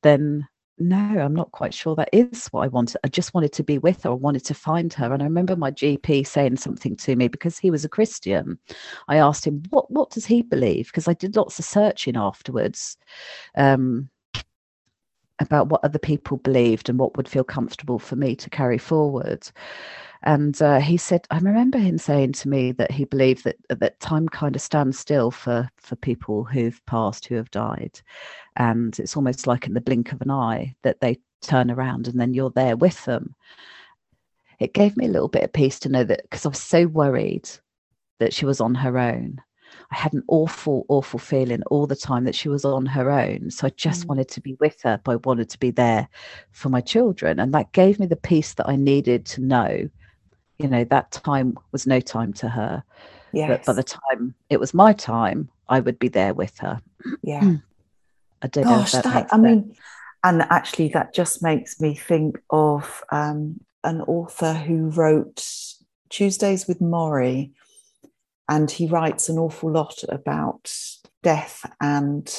then 0.03 0.47
no, 0.77 0.97
I'm 0.97 1.33
not 1.33 1.51
quite 1.51 1.73
sure 1.73 1.95
that 1.95 2.09
is 2.11 2.47
what 2.47 2.61
I 2.63 2.67
wanted. 2.67 2.97
I 3.03 3.07
just 3.07 3.33
wanted 3.33 3.53
to 3.53 3.63
be 3.63 3.77
with 3.77 4.03
her. 4.03 4.09
I 4.09 4.13
wanted 4.13 4.43
to 4.45 4.53
find 4.53 4.91
her. 4.93 5.13
And 5.13 5.23
I 5.23 5.25
remember 5.25 5.55
my 5.55 5.71
GP 5.71 6.27
saying 6.27 6.57
something 6.57 6.97
to 6.97 7.15
me 7.15 7.29
because 7.29 7.57
he 7.57 7.71
was 7.71 7.85
a 7.85 7.89
Christian. 7.89 8.59
I 9.07 9.17
asked 9.17 9.47
him, 9.47 9.63
what, 9.69 9.89
what 9.89 10.09
does 10.09 10.25
he 10.25 10.41
believe? 10.41 10.87
Because 10.87 11.07
I 11.07 11.13
did 11.13 11.37
lots 11.37 11.59
of 11.59 11.65
searching 11.65 12.17
afterwards 12.17 12.97
um, 13.55 14.09
about 15.39 15.69
what 15.69 15.83
other 15.83 15.99
people 15.99 16.37
believed 16.37 16.89
and 16.89 16.99
what 16.99 17.15
would 17.15 17.29
feel 17.29 17.45
comfortable 17.45 17.99
for 17.99 18.17
me 18.17 18.35
to 18.35 18.49
carry 18.49 18.77
forward. 18.77 19.49
And 20.25 20.59
uh, 20.59 20.79
he 20.79 20.97
said, 20.97 21.27
I 21.29 21.37
remember 21.37 21.77
him 21.77 21.99
saying 21.99 22.33
to 22.33 22.49
me 22.49 22.71
that 22.73 22.89
he 22.89 23.05
believed 23.05 23.43
that 23.43 23.57
that 23.69 23.99
time 23.99 24.27
kind 24.27 24.55
of 24.55 24.61
stands 24.61 24.97
still 24.97 25.29
for 25.29 25.69
for 25.77 25.95
people 25.95 26.43
who've 26.43 26.83
passed, 26.87 27.27
who 27.27 27.35
have 27.35 27.51
died, 27.51 28.01
and 28.55 28.97
it's 28.97 29.15
almost 29.15 29.45
like 29.45 29.67
in 29.67 29.75
the 29.75 29.81
blink 29.81 30.11
of 30.11 30.21
an 30.21 30.31
eye 30.31 30.75
that 30.81 30.99
they 30.99 31.19
turn 31.41 31.69
around 31.69 32.07
and 32.07 32.19
then 32.19 32.33
you're 32.33 32.49
there 32.49 32.75
with 32.75 33.05
them. 33.05 33.35
It 34.59 34.73
gave 34.73 34.97
me 34.97 35.05
a 35.05 35.09
little 35.09 35.27
bit 35.27 35.43
of 35.43 35.53
peace 35.53 35.79
to 35.81 35.89
know 35.89 36.03
that 36.03 36.23
because 36.23 36.45
I 36.45 36.49
was 36.49 36.61
so 36.61 36.87
worried 36.87 37.47
that 38.19 38.33
she 38.33 38.45
was 38.45 38.59
on 38.59 38.73
her 38.73 38.97
own. 38.97 39.41
I 39.91 39.95
had 39.95 40.13
an 40.13 40.23
awful, 40.27 40.85
awful 40.87 41.19
feeling 41.19 41.61
all 41.63 41.85
the 41.85 41.95
time 41.95 42.23
that 42.23 42.35
she 42.35 42.49
was 42.49 42.65
on 42.65 42.85
her 42.87 43.11
own. 43.11 43.51
So 43.51 43.67
I 43.67 43.71
just 43.71 44.05
mm. 44.05 44.07
wanted 44.07 44.29
to 44.29 44.41
be 44.41 44.55
with 44.59 44.81
her, 44.83 44.99
but 45.03 45.11
I 45.11 45.15
wanted 45.17 45.49
to 45.49 45.59
be 45.59 45.71
there 45.71 46.07
for 46.51 46.69
my 46.69 46.81
children. 46.81 47.39
And 47.39 47.53
that 47.53 47.73
gave 47.73 47.99
me 47.99 48.07
the 48.07 48.15
peace 48.15 48.53
that 48.55 48.69
I 48.69 48.77
needed 48.77 49.25
to 49.27 49.41
know 49.41 49.89
you 50.59 50.67
know 50.67 50.83
that 50.85 51.11
time 51.11 51.57
was 51.71 51.85
no 51.85 51.99
time 51.99 52.33
to 52.33 52.49
her 52.49 52.83
yes. 53.33 53.47
but 53.49 53.65
by 53.65 53.73
the 53.73 53.83
time 53.83 54.33
it 54.49 54.59
was 54.59 54.73
my 54.73 54.93
time 54.93 55.49
i 55.69 55.79
would 55.79 55.99
be 55.99 56.07
there 56.07 56.33
with 56.33 56.57
her 56.59 56.81
yeah 57.21 57.41
i 58.41 58.47
don't 58.47 58.63
Gosh, 58.63 58.93
know 58.93 59.01
that, 59.01 59.13
that 59.13 59.33
i 59.33 59.37
mean 59.37 59.75
and 60.23 60.41
actually 60.49 60.89
that 60.89 61.13
just 61.13 61.43
makes 61.43 61.79
me 61.79 61.93
think 61.93 62.39
of 62.49 63.03
um, 63.11 63.59
an 63.83 64.01
author 64.01 64.53
who 64.53 64.89
wrote 64.89 65.45
tuesdays 66.09 66.67
with 66.67 66.79
Morrie 66.79 67.51
and 68.49 68.69
he 68.69 68.87
writes 68.87 69.29
an 69.29 69.37
awful 69.37 69.71
lot 69.71 70.03
about 70.09 70.75
death 71.21 71.69
and 71.79 72.33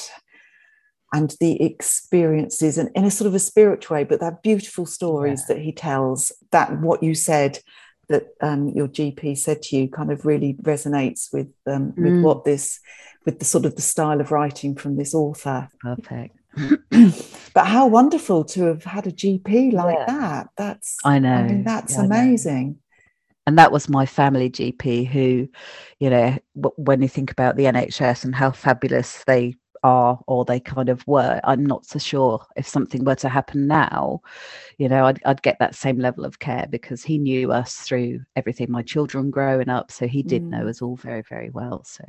and 1.12 1.36
the 1.40 1.62
experiences 1.62 2.76
and 2.76 2.90
in 2.96 3.04
a 3.04 3.10
sort 3.10 3.28
of 3.28 3.34
a 3.34 3.38
spiritual 3.38 3.96
way 3.96 4.04
but 4.04 4.18
they're 4.18 4.38
beautiful 4.42 4.84
stories 4.84 5.44
yeah. 5.48 5.54
that 5.54 5.62
he 5.62 5.72
tells 5.72 6.32
that 6.50 6.80
what 6.80 7.02
you 7.02 7.14
said 7.14 7.60
that 8.08 8.28
um, 8.40 8.68
your 8.68 8.88
GP 8.88 9.36
said 9.36 9.62
to 9.62 9.76
you 9.76 9.88
kind 9.88 10.12
of 10.12 10.24
really 10.24 10.54
resonates 10.62 11.32
with 11.32 11.48
um, 11.66 11.94
with 11.96 12.12
mm. 12.12 12.22
what 12.22 12.44
this 12.44 12.80
with 13.24 13.38
the 13.38 13.44
sort 13.44 13.64
of 13.64 13.74
the 13.74 13.82
style 13.82 14.20
of 14.20 14.30
writing 14.30 14.76
from 14.76 14.96
this 14.96 15.14
author. 15.14 15.68
Perfect. 15.80 16.36
but 17.54 17.66
how 17.66 17.86
wonderful 17.86 18.44
to 18.44 18.64
have 18.64 18.84
had 18.84 19.06
a 19.06 19.12
GP 19.12 19.72
like 19.72 19.96
yeah. 19.98 20.06
that. 20.06 20.48
That's 20.56 20.96
I 21.04 21.18
know. 21.18 21.32
I 21.32 21.42
mean, 21.42 21.64
that's 21.64 21.96
yeah, 21.96 22.04
amazing. 22.04 22.78
And 23.46 23.58
that 23.58 23.70
was 23.70 23.88
my 23.88 24.06
family 24.06 24.50
GP 24.50 25.06
who, 25.06 25.48
you 26.00 26.10
know, 26.10 26.36
when 26.54 27.00
you 27.00 27.08
think 27.08 27.30
about 27.30 27.56
the 27.56 27.64
NHS 27.64 28.24
and 28.24 28.34
how 28.34 28.50
fabulous 28.50 29.22
they 29.26 29.54
are 29.82 30.18
or 30.26 30.44
they 30.44 30.60
kind 30.60 30.88
of 30.88 31.06
were 31.06 31.40
i'm 31.44 31.64
not 31.64 31.84
so 31.84 31.98
sure 31.98 32.44
if 32.56 32.66
something 32.66 33.04
were 33.04 33.14
to 33.14 33.28
happen 33.28 33.66
now 33.66 34.20
you 34.78 34.88
know 34.88 35.04
I'd, 35.06 35.20
I'd 35.24 35.42
get 35.42 35.58
that 35.58 35.74
same 35.74 35.98
level 35.98 36.24
of 36.24 36.38
care 36.38 36.66
because 36.70 37.02
he 37.02 37.18
knew 37.18 37.52
us 37.52 37.76
through 37.76 38.20
everything 38.36 38.70
my 38.70 38.82
children 38.82 39.30
growing 39.30 39.68
up 39.68 39.90
so 39.90 40.06
he 40.06 40.22
did 40.22 40.42
mm. 40.42 40.50
know 40.50 40.68
us 40.68 40.82
all 40.82 40.96
very 40.96 41.22
very 41.22 41.50
well 41.50 41.84
so 41.84 42.04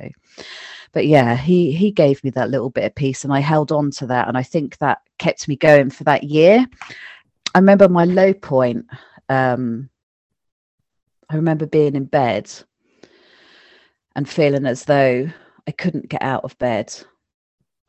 but 0.92 1.06
yeah 1.06 1.36
he 1.36 1.72
he 1.72 1.90
gave 1.90 2.22
me 2.24 2.30
that 2.30 2.50
little 2.50 2.70
bit 2.70 2.84
of 2.84 2.94
peace 2.94 3.24
and 3.24 3.32
i 3.32 3.40
held 3.40 3.72
on 3.72 3.90
to 3.90 4.06
that 4.06 4.28
and 4.28 4.36
i 4.36 4.42
think 4.42 4.78
that 4.78 4.98
kept 5.18 5.48
me 5.48 5.56
going 5.56 5.90
for 5.90 6.04
that 6.04 6.24
year 6.24 6.66
i 7.54 7.58
remember 7.58 7.88
my 7.88 8.04
low 8.04 8.32
point 8.32 8.86
um 9.28 9.88
i 11.30 11.36
remember 11.36 11.66
being 11.66 11.94
in 11.94 12.04
bed 12.04 12.50
and 14.16 14.28
feeling 14.28 14.66
as 14.66 14.84
though 14.84 15.28
I 15.68 15.70
couldn't 15.70 16.08
get 16.08 16.22
out 16.22 16.44
of 16.44 16.58
bed. 16.58 16.94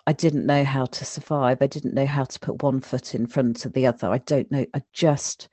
I 0.10 0.12
didn't 0.12 0.48
know 0.48 0.64
how 0.64 0.86
to 0.86 1.06
survive. 1.06 1.62
I 1.62 1.68
didn't 1.68 1.94
know 1.94 2.08
how 2.08 2.24
to 2.24 2.40
put 2.40 2.64
one 2.64 2.82
foot 2.82 3.14
in 3.14 3.28
front 3.28 3.64
of 3.64 3.74
the 3.74 3.86
other. 3.86 4.10
I 4.10 4.18
don't 4.18 4.50
know. 4.50 4.66
I 4.74 4.82
just 4.92 5.50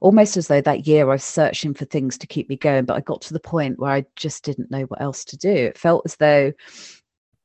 almost 0.00 0.36
as 0.36 0.46
though 0.46 0.60
that 0.60 0.86
year 0.86 1.02
I 1.10 1.14
was 1.14 1.24
searching 1.24 1.74
for 1.74 1.86
things 1.86 2.16
to 2.18 2.28
keep 2.28 2.48
me 2.48 2.54
going, 2.54 2.84
but 2.84 2.94
I 2.94 3.00
got 3.00 3.20
to 3.22 3.32
the 3.32 3.40
point 3.40 3.80
where 3.80 3.90
I 3.90 4.04
just 4.14 4.44
didn't 4.44 4.70
know 4.70 4.82
what 4.82 5.00
else 5.00 5.24
to 5.24 5.36
do. 5.36 5.50
It 5.50 5.76
felt 5.76 6.02
as 6.04 6.14
though 6.14 6.52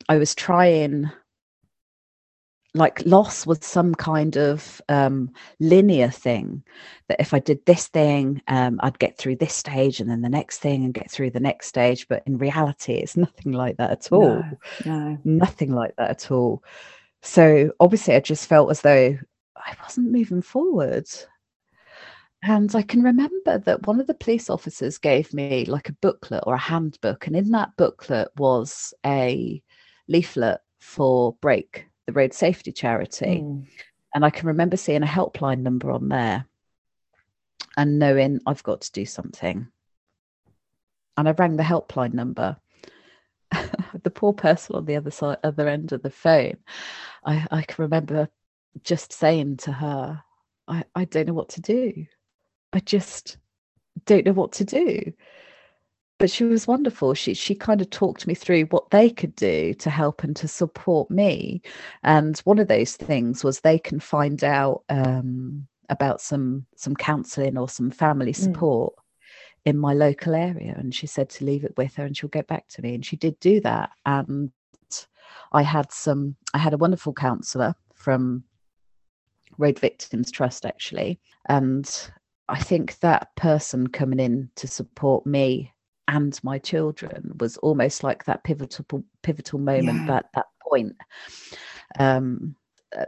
I 0.08 0.18
was 0.18 0.36
trying 0.36 1.10
like 2.74 3.06
loss 3.06 3.46
was 3.46 3.60
some 3.62 3.94
kind 3.94 4.38
of 4.38 4.82
um, 4.88 5.30
linear 5.60 6.10
thing 6.10 6.64
that 7.08 7.20
if 7.20 7.34
i 7.34 7.40
did 7.40 7.64
this 7.66 7.88
thing 7.88 8.42
um, 8.48 8.80
i'd 8.84 9.00
get 9.00 9.18
through 9.18 9.36
this 9.36 9.54
stage 9.54 10.00
and 10.00 10.10
then 10.10 10.22
the 10.22 10.30
next 10.30 10.60
thing 10.60 10.86
and 10.86 10.94
get 10.94 11.12
through 11.12 11.30
the 11.30 11.40
next 11.40 11.68
stage. 11.68 12.08
But 12.08 12.24
in 12.26 12.38
reality 12.38 12.94
it's 12.94 13.18
nothing 13.18 13.52
like 13.52 13.78
that 13.78 13.92
at 13.92 14.12
all. 14.12 14.44
no, 14.44 14.58
no. 14.86 15.18
nothing 15.24 15.74
like 15.74 15.96
that 15.98 16.10
at 16.10 16.32
all. 16.32 16.64
So 17.22 17.72
obviously 17.80 18.16
i 18.16 18.20
just 18.20 18.48
felt 18.48 18.72
as 18.72 18.82
though 18.82 19.18
i 19.58 19.76
wasn't 19.84 20.12
moving 20.12 20.42
forward. 20.42 21.08
And 22.44 22.74
i 22.74 22.82
can 22.82 23.04
remember 23.04 23.58
that 23.60 23.86
one 23.86 24.00
of 24.00 24.08
the 24.08 24.14
police 24.14 24.50
officers 24.50 24.98
gave 24.98 25.34
me 25.34 25.66
like 25.66 25.90
a 25.90 25.98
booklet 26.02 26.44
or 26.48 26.56
a 26.56 26.60
handbook. 26.60 27.28
And 27.28 27.36
in 27.36 27.52
that 27.52 27.76
booklet 27.78 28.30
was 28.38 28.94
a 29.06 29.62
leaflet 30.08 30.62
for 30.80 31.34
Brake 31.42 31.86
the 32.12 32.20
road 32.20 32.34
safety 32.34 32.72
charity. 32.72 33.42
Mm. 33.42 33.66
And 34.14 34.26
I 34.26 34.30
can 34.30 34.48
remember 34.48 34.78
seeing 34.78 35.04
a 35.04 35.08
helpline 35.08 35.60
number 35.60 35.92
on 35.92 36.10
there 36.10 36.46
and 37.78 38.00
knowing 38.00 38.42
I've 38.46 38.64
got 38.64 38.82
to 38.82 38.92
do 38.92 39.06
something. 39.06 39.68
And 41.18 41.30
I 41.30 41.32
rang 41.32 41.56
the 41.56 41.64
helpline 41.64 42.14
number. 42.14 42.58
the 44.04 44.10
poor 44.10 44.34
person 44.34 44.76
on 44.76 44.86
the 44.86 44.96
other 44.96 45.12
side, 45.12 45.38
other 45.44 45.68
end 45.68 45.92
of 45.92 46.02
the 46.02 46.10
phone. 46.10 46.58
I, 47.26 47.46
I 47.52 47.62
can 47.64 47.84
remember 47.84 48.30
just 48.84 49.14
saying 49.14 49.58
to 49.58 49.72
her, 49.72 50.22
I, 50.68 50.84
I 50.96 51.06
don't 51.06 51.28
know 51.28 51.34
what 51.34 51.50
to 51.50 51.62
do. 51.62 52.06
I 52.74 52.80
just 52.80 53.38
don't 54.06 54.26
know 54.26 54.34
what 54.34 54.54
to 54.54 54.66
do 54.66 55.14
but 56.22 56.30
she 56.30 56.44
was 56.44 56.68
wonderful. 56.68 57.16
She 57.16 57.34
she 57.34 57.56
kind 57.56 57.82
of 57.82 57.90
talked 57.90 58.28
me 58.28 58.36
through 58.36 58.66
what 58.66 58.92
they 58.92 59.10
could 59.10 59.36
do 59.36 59.74
to 59.74 59.90
help 59.90 60.24
and 60.24 60.36
to 60.36 60.48
support 60.48 61.10
me. 61.10 61.64
And 62.04 62.38
one 62.42 62.60
of 62.60 62.68
those 62.68 62.96
things 62.96 63.44
was 63.44 63.60
they 63.60 63.80
can 63.80 64.00
find 64.00 64.44
out 64.44 64.84
um, 64.90 65.68
about 65.90 66.22
some 66.22 66.68
some 66.76 66.96
counselling 66.96 67.58
or 67.58 67.68
some 67.68 67.90
family 67.90 68.34
mm. 68.34 68.36
support 68.36 68.94
mm. 68.94 69.02
in 69.66 69.80
my 69.80 69.96
local 69.96 70.36
area. 70.36 70.76
And 70.78 70.94
she 70.94 71.08
said 71.08 71.28
to 71.32 71.44
leave 71.44 71.64
it 71.64 71.74
with 71.76 71.96
her 71.96 72.06
and 72.06 72.16
she'll 72.16 72.30
get 72.30 72.46
back 72.46 72.68
to 72.68 72.84
me. 72.84 72.94
And 72.94 73.04
she 73.04 73.16
did 73.16 73.40
do 73.40 73.60
that. 73.62 73.90
And 74.06 74.52
I 75.54 75.64
had 75.64 75.92
some 75.92 76.36
I 76.54 76.60
had 76.60 76.74
a 76.74 76.78
wonderful 76.78 77.14
counsellor 77.14 77.74
from 77.96 78.44
Road 79.58 79.80
Victims 79.80 80.30
Trust 80.30 80.68
actually. 80.68 81.20
And 81.50 81.90
I 82.48 82.60
think 82.60 83.00
that 83.00 83.36
person 83.36 83.88
coming 83.88 84.20
in 84.20 84.52
to 84.58 84.68
support 84.68 85.26
me 85.26 85.74
and 86.08 86.40
my 86.44 86.58
children 86.58 87.36
was 87.40 87.58
almost 87.58 88.04
like 88.04 88.26
that 88.26 88.44
pivotal 88.44 89.04
pivotal 89.22 89.60
moment 89.60 90.08
yeah. 90.08 90.18
at 90.18 90.26
that 90.34 90.48
point 90.68 90.96
um, 92.00 92.56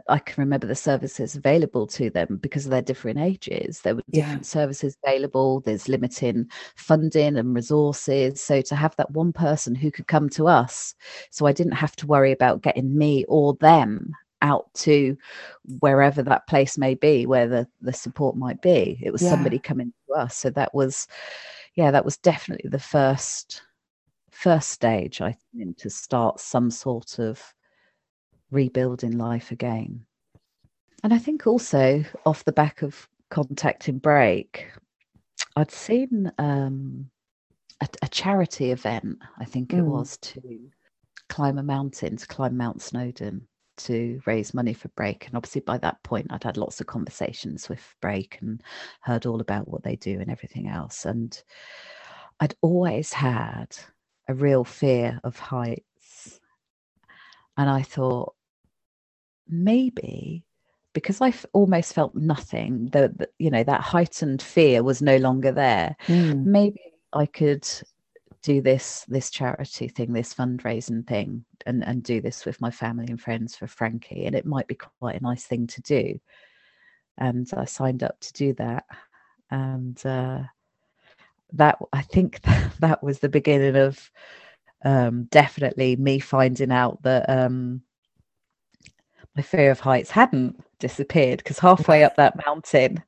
I 0.08 0.18
can 0.18 0.42
remember 0.42 0.66
the 0.66 0.74
services 0.74 1.36
available 1.36 1.86
to 1.88 2.08
them 2.08 2.38
because 2.40 2.64
of 2.64 2.70
their 2.70 2.82
different 2.82 3.18
ages. 3.18 3.82
There 3.82 3.94
were 3.94 4.02
different 4.10 4.42
yeah. 4.42 4.46
services 4.46 4.96
available. 5.04 5.60
There's 5.60 5.88
limiting 5.88 6.48
funding 6.76 7.36
and 7.36 7.54
resources. 7.54 8.40
So 8.40 8.62
to 8.62 8.76
have 8.76 8.96
that 8.96 9.10
one 9.10 9.32
person 9.32 9.74
who 9.74 9.90
could 9.90 10.06
come 10.06 10.30
to 10.30 10.48
us, 10.48 10.94
so 11.30 11.44
I 11.46 11.52
didn't 11.52 11.72
have 11.72 11.94
to 11.96 12.06
worry 12.06 12.32
about 12.32 12.62
getting 12.62 12.96
me 12.96 13.26
or 13.28 13.54
them 13.60 14.14
out 14.40 14.72
to 14.74 15.18
wherever 15.80 16.22
that 16.22 16.46
place 16.46 16.78
may 16.78 16.94
be, 16.94 17.26
where 17.26 17.46
the, 17.46 17.68
the 17.82 17.92
support 17.92 18.36
might 18.36 18.62
be. 18.62 18.98
It 19.02 19.10
was 19.10 19.22
yeah. 19.22 19.30
somebody 19.30 19.58
coming 19.58 19.92
to 20.08 20.14
us. 20.14 20.36
So 20.36 20.48
that 20.50 20.74
was 20.74 21.06
yeah, 21.74 21.90
that 21.90 22.04
was 22.04 22.16
definitely 22.16 22.70
the 22.70 22.78
first 22.78 23.62
first 24.30 24.70
stage, 24.70 25.20
I 25.20 25.36
think, 25.56 25.78
to 25.78 25.90
start 25.90 26.40
some 26.40 26.70
sort 26.70 27.18
of 27.18 27.42
rebuilding 28.50 29.16
life 29.16 29.50
again. 29.50 30.04
And 31.02 31.14
I 31.14 31.18
think 31.18 31.46
also 31.46 32.04
off 32.26 32.44
the 32.44 32.52
back 32.52 32.82
of 32.82 33.08
contacting 33.30 33.98
Brake, 33.98 34.70
I'd 35.56 35.70
seen 35.70 36.32
um, 36.38 37.10
a, 37.80 37.88
a, 38.02 38.08
charity 38.08 38.72
event, 38.72 39.18
I 39.38 39.44
think 39.44 39.70
mm. 39.70 39.78
it 39.78 39.82
was, 39.82 40.16
to 40.18 40.40
climb 41.28 41.58
a 41.58 41.62
mountain, 41.62 42.16
to 42.16 42.26
climb 42.26 42.56
Mount 42.56 42.82
Snowdon 42.82 43.46
to 43.78 44.20
raise 44.26 44.54
money 44.54 44.72
for 44.72 44.88
Brake. 44.88 45.26
And 45.26 45.36
obviously, 45.36 45.60
by 45.60 45.78
that 45.78 46.02
point, 46.02 46.28
I'd 46.30 46.44
had 46.44 46.56
lots 46.56 46.80
of 46.80 46.86
conversations 46.86 47.68
with 47.68 47.82
Brake 48.00 48.38
and 48.40 48.62
heard 49.00 49.26
all 49.26 49.40
about 49.40 49.68
what 49.68 49.82
they 49.82 49.96
do 49.96 50.20
and 50.20 50.30
everything 50.30 50.68
else. 50.68 51.04
And 51.04 51.40
I'd 52.40 52.54
always 52.60 53.12
had 53.12 53.76
a 54.28 54.34
real 54.34 54.64
fear 54.64 55.20
of 55.24 55.38
heights. 55.38 56.40
And 57.56 57.70
I 57.70 57.82
thought, 57.82 58.34
maybe 59.48 60.44
because 60.94 61.20
I 61.20 61.28
f- 61.28 61.44
almost 61.52 61.92
felt 61.92 62.14
nothing, 62.14 62.86
that 62.92 63.30
you 63.38 63.50
know 63.50 63.64
that 63.64 63.80
heightened 63.82 64.40
fear 64.40 64.82
was 64.82 65.02
no 65.02 65.16
longer 65.18 65.52
there. 65.52 65.96
Mm. 66.06 66.46
Maybe 66.46 66.80
I 67.12 67.26
could 67.26 67.68
do 68.44 68.60
this 68.60 69.04
this 69.08 69.30
charity 69.30 69.88
thing, 69.88 70.12
this 70.12 70.34
fundraising 70.34 71.06
thing, 71.06 71.44
and 71.66 71.82
and 71.84 72.02
do 72.02 72.20
this 72.20 72.44
with 72.44 72.60
my 72.60 72.70
family 72.70 73.06
and 73.08 73.20
friends 73.20 73.56
for 73.56 73.66
Frankie, 73.66 74.26
and 74.26 74.36
it 74.36 74.46
might 74.46 74.68
be 74.68 74.76
quite 74.76 75.18
a 75.20 75.22
nice 75.24 75.44
thing 75.44 75.66
to 75.68 75.80
do. 75.82 76.20
And 77.18 77.48
I 77.56 77.64
signed 77.64 78.02
up 78.02 78.20
to 78.20 78.32
do 78.34 78.52
that, 78.54 78.84
and 79.50 80.04
uh, 80.04 80.42
that 81.54 81.78
I 81.92 82.02
think 82.02 82.40
that 82.80 83.02
was 83.02 83.18
the 83.18 83.30
beginning 83.30 83.76
of 83.76 84.10
um, 84.84 85.24
definitely 85.30 85.96
me 85.96 86.18
finding 86.18 86.70
out 86.70 87.02
that 87.02 87.28
um, 87.30 87.80
my 89.36 89.42
fear 89.42 89.70
of 89.70 89.80
heights 89.80 90.10
hadn't 90.10 90.62
disappeared 90.78 91.38
because 91.38 91.58
halfway 91.58 92.04
up 92.04 92.14
that 92.16 92.36
mountain, 92.46 93.02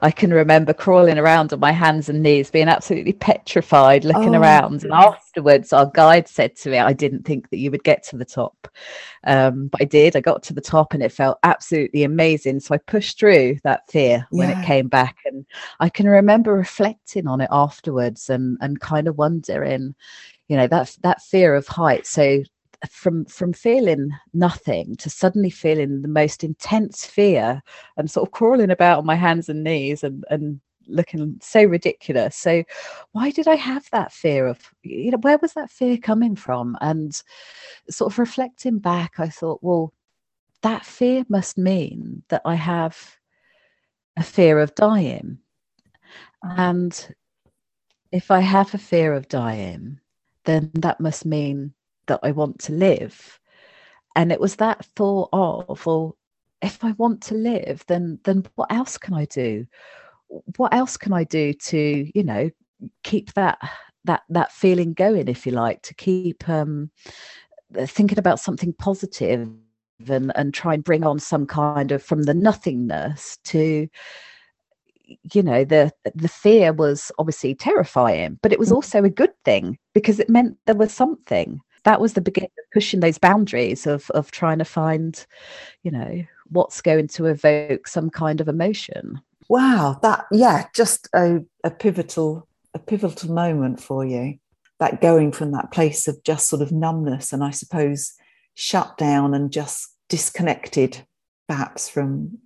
I 0.00 0.10
can 0.10 0.32
remember 0.32 0.72
crawling 0.72 1.18
around 1.18 1.52
on 1.52 1.60
my 1.60 1.72
hands 1.72 2.08
and 2.08 2.22
knees, 2.22 2.50
being 2.50 2.68
absolutely 2.68 3.12
petrified, 3.12 4.04
looking 4.04 4.34
oh, 4.34 4.40
around. 4.40 4.84
And 4.84 4.92
afterwards, 4.92 5.72
our 5.72 5.90
guide 5.92 6.28
said 6.28 6.56
to 6.56 6.70
me, 6.70 6.78
I 6.78 6.92
didn't 6.92 7.24
think 7.24 7.50
that 7.50 7.58
you 7.58 7.70
would 7.70 7.84
get 7.84 8.02
to 8.04 8.16
the 8.16 8.24
top. 8.24 8.68
Um, 9.24 9.68
but 9.68 9.82
I 9.82 9.84
did. 9.84 10.16
I 10.16 10.20
got 10.20 10.42
to 10.44 10.54
the 10.54 10.60
top 10.60 10.94
and 10.94 11.02
it 11.02 11.12
felt 11.12 11.38
absolutely 11.42 12.04
amazing. 12.04 12.60
So 12.60 12.74
I 12.74 12.78
pushed 12.78 13.18
through 13.18 13.58
that 13.64 13.90
fear 13.90 14.26
when 14.30 14.48
yeah. 14.48 14.62
it 14.62 14.66
came 14.66 14.88
back. 14.88 15.16
And 15.26 15.44
I 15.80 15.88
can 15.90 16.06
remember 16.06 16.54
reflecting 16.54 17.26
on 17.26 17.40
it 17.40 17.48
afterwards 17.50 18.30
and, 18.30 18.56
and 18.60 18.80
kind 18.80 19.08
of 19.08 19.18
wondering, 19.18 19.94
you 20.48 20.56
know, 20.56 20.66
that, 20.68 20.96
that 21.02 21.20
fear 21.20 21.54
of 21.54 21.66
heights. 21.66 22.08
So 22.08 22.42
from 22.90 23.24
from 23.24 23.52
feeling 23.52 24.10
nothing 24.32 24.96
to 24.96 25.10
suddenly 25.10 25.50
feeling 25.50 26.02
the 26.02 26.08
most 26.08 26.44
intense 26.44 27.04
fear 27.04 27.62
and 27.96 28.10
sort 28.10 28.26
of 28.28 28.32
crawling 28.32 28.70
about 28.70 28.98
on 28.98 29.06
my 29.06 29.16
hands 29.16 29.48
and 29.48 29.64
knees 29.64 30.04
and 30.04 30.24
and 30.30 30.60
looking 30.86 31.38
so 31.42 31.64
ridiculous. 31.64 32.34
So 32.36 32.64
why 33.12 33.30
did 33.30 33.46
i 33.48 33.56
have 33.56 33.88
that 33.90 34.12
fear 34.12 34.46
of 34.46 34.58
you 34.82 35.10
know 35.10 35.18
where 35.18 35.38
was 35.38 35.52
that 35.54 35.70
fear 35.70 35.96
coming 35.98 36.36
from? 36.36 36.76
And 36.80 37.20
sort 37.90 38.12
of 38.12 38.18
reflecting 38.18 38.78
back 38.78 39.14
i 39.18 39.28
thought 39.28 39.60
well 39.62 39.92
that 40.62 40.84
fear 40.84 41.24
must 41.28 41.58
mean 41.58 42.22
that 42.28 42.42
i 42.44 42.54
have 42.54 43.16
a 44.16 44.22
fear 44.22 44.58
of 44.60 44.74
dying. 44.74 45.38
And 46.42 47.14
if 48.12 48.30
i 48.30 48.40
have 48.40 48.74
a 48.74 48.78
fear 48.78 49.12
of 49.14 49.28
dying 49.28 50.00
then 50.44 50.70
that 50.74 51.00
must 51.00 51.26
mean 51.26 51.74
that 52.08 52.20
I 52.22 52.32
want 52.32 52.58
to 52.60 52.72
live. 52.72 53.38
And 54.16 54.32
it 54.32 54.40
was 54.40 54.56
that 54.56 54.84
thought 54.96 55.28
of, 55.32 55.86
well, 55.86 56.16
if 56.60 56.82
I 56.82 56.92
want 56.92 57.22
to 57.22 57.34
live, 57.34 57.84
then 57.86 58.18
then 58.24 58.44
what 58.56 58.72
else 58.72 58.98
can 58.98 59.14
I 59.14 59.26
do? 59.26 59.66
What 60.56 60.74
else 60.74 60.96
can 60.96 61.12
I 61.12 61.24
do 61.24 61.52
to, 61.52 62.10
you 62.14 62.24
know, 62.24 62.50
keep 63.04 63.32
that 63.34 63.58
that 64.04 64.22
that 64.28 64.52
feeling 64.52 64.92
going, 64.94 65.28
if 65.28 65.46
you 65.46 65.52
like, 65.52 65.82
to 65.82 65.94
keep 65.94 66.48
um, 66.48 66.90
thinking 67.86 68.18
about 68.18 68.40
something 68.40 68.72
positive 68.72 69.48
and 70.08 70.32
and 70.34 70.54
try 70.54 70.74
and 70.74 70.84
bring 70.84 71.04
on 71.04 71.18
some 71.18 71.46
kind 71.46 71.92
of 71.92 72.02
from 72.02 72.22
the 72.22 72.34
nothingness 72.34 73.38
to 73.44 73.88
you 75.32 75.42
know 75.42 75.64
the 75.64 75.90
the 76.14 76.28
fear 76.28 76.72
was 76.72 77.10
obviously 77.18 77.54
terrifying 77.54 78.38
but 78.42 78.52
it 78.52 78.58
was 78.58 78.70
mm. 78.70 78.74
also 78.74 79.02
a 79.02 79.10
good 79.10 79.32
thing 79.44 79.78
because 79.94 80.20
it 80.20 80.28
meant 80.28 80.56
there 80.66 80.74
was 80.74 80.92
something 80.92 81.60
that 81.88 82.02
was 82.02 82.12
the 82.12 82.20
beginning 82.20 82.50
of 82.58 82.70
pushing 82.70 83.00
those 83.00 83.16
boundaries 83.16 83.86
of 83.86 84.10
of 84.10 84.30
trying 84.30 84.58
to 84.58 84.64
find 84.64 85.24
you 85.84 85.90
know 85.90 86.22
what's 86.50 86.82
going 86.82 87.08
to 87.08 87.24
evoke 87.24 87.88
some 87.88 88.10
kind 88.10 88.42
of 88.42 88.48
emotion 88.48 89.18
wow 89.48 89.98
that 90.02 90.26
yeah 90.30 90.66
just 90.74 91.08
a, 91.14 91.38
a 91.64 91.70
pivotal 91.70 92.46
a 92.74 92.78
pivotal 92.78 93.32
moment 93.32 93.80
for 93.80 94.04
you 94.04 94.38
that 94.78 95.00
going 95.00 95.32
from 95.32 95.50
that 95.52 95.70
place 95.72 96.06
of 96.06 96.22
just 96.24 96.50
sort 96.50 96.60
of 96.60 96.70
numbness 96.70 97.32
and 97.32 97.42
i 97.42 97.50
suppose 97.50 98.12
shut 98.52 98.98
down 98.98 99.32
and 99.32 99.50
just 99.50 99.94
disconnected 100.10 101.06
perhaps 101.48 101.88
from 101.88 102.36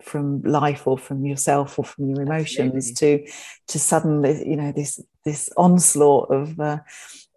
from 0.00 0.40
life 0.42 0.86
or 0.86 0.96
from 0.96 1.26
yourself 1.26 1.80
or 1.80 1.84
from 1.84 2.10
your 2.10 2.22
emotions 2.22 2.90
Absolutely. 2.90 3.26
to 3.26 3.32
to 3.66 3.78
suddenly 3.80 4.48
you 4.48 4.54
know 4.54 4.70
this 4.70 5.00
this 5.24 5.50
onslaught 5.56 6.30
of 6.30 6.60
uh, 6.60 6.78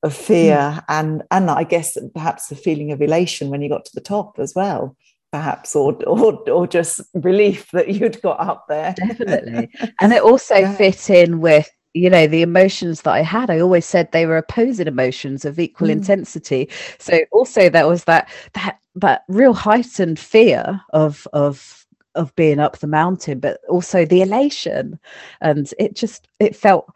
of 0.08 0.16
fear 0.16 0.58
mm. 0.58 0.84
and 0.90 1.24
and 1.32 1.50
I 1.50 1.64
guess 1.64 1.98
perhaps 2.14 2.48
the 2.48 2.56
feeling 2.56 2.92
of 2.92 3.02
elation 3.02 3.50
when 3.50 3.62
you 3.62 3.70
got 3.70 3.86
to 3.86 3.94
the 3.94 4.02
top 4.02 4.40
as 4.40 4.54
well 4.56 4.96
perhaps 5.32 5.76
or 5.76 5.94
or 6.06 6.34
or 6.50 6.68
just 6.68 7.02
relief 7.14 7.70
that 7.72 7.90
you'd 7.90 8.22
got 8.22 8.40
up 8.40 8.66
there 8.68 8.94
definitely 8.94 9.70
and 10.02 10.14
it 10.14 10.24
also 10.24 10.56
yeah. 10.56 10.76
fit 10.76 11.10
in 11.10 11.42
with 11.42 11.70
you 11.94 12.10
know 12.10 12.28
the 12.28 12.42
emotions 12.42 13.02
that 13.02 13.12
i 13.12 13.22
had 13.22 13.50
i 13.50 13.60
always 13.60 13.86
said 13.86 14.12
they 14.12 14.26
were 14.26 14.38
opposing 14.38 14.88
emotions 14.88 15.44
of 15.44 15.60
equal 15.60 15.90
mm. 15.90 15.92
intensity 15.92 16.70
so 16.98 17.20
also 17.32 17.70
there 17.70 17.88
was 17.88 18.06
that 18.06 18.30
that 18.54 18.80
that 18.96 19.24
real 19.28 19.54
heightened 19.54 20.20
fear 20.20 20.80
of 20.94 21.28
of 21.34 21.86
of 22.16 22.36
being 22.36 22.60
up 22.60 22.80
the 22.80 22.88
mountain 22.88 23.40
but 23.40 23.60
also 23.70 24.06
the 24.06 24.22
elation 24.22 24.98
and 25.42 25.74
it 25.78 25.96
just 25.96 26.28
it 26.40 26.56
felt 26.56 26.92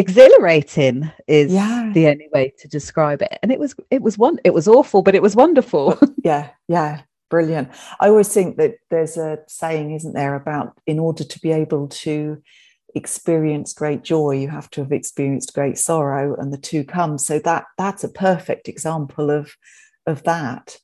exhilarating 0.00 1.10
is 1.26 1.52
yeah. 1.52 1.90
the 1.92 2.08
only 2.08 2.28
way 2.32 2.52
to 2.58 2.68
describe 2.68 3.22
it. 3.22 3.38
And 3.42 3.52
it 3.52 3.60
was 3.60 3.74
it 3.90 4.02
was 4.02 4.18
one 4.18 4.38
it 4.44 4.54
was 4.54 4.66
awful 4.66 5.02
but 5.02 5.14
it 5.14 5.22
was 5.22 5.36
wonderful. 5.36 5.98
Yeah 6.22 6.50
yeah 6.68 7.02
brilliant. 7.30 7.70
I 8.00 8.08
always 8.08 8.32
think 8.32 8.56
that 8.58 8.74
there's 8.90 9.16
a 9.16 9.38
saying 9.46 9.92
isn't 9.92 10.12
there 10.12 10.34
about 10.34 10.78
in 10.86 10.98
order 10.98 11.24
to 11.24 11.40
be 11.40 11.52
able 11.52 11.88
to 11.88 12.42
experience 12.94 13.72
great 13.72 14.02
joy 14.02 14.32
you 14.32 14.48
have 14.48 14.68
to 14.70 14.82
have 14.82 14.92
experienced 14.92 15.54
great 15.54 15.78
sorrow 15.78 16.34
and 16.36 16.52
the 16.52 16.58
two 16.58 16.84
come. 16.84 17.18
So 17.18 17.38
that 17.40 17.64
that's 17.78 18.04
a 18.04 18.08
perfect 18.08 18.68
example 18.68 19.30
of 19.30 19.56
of 20.06 20.24
that. 20.24 20.78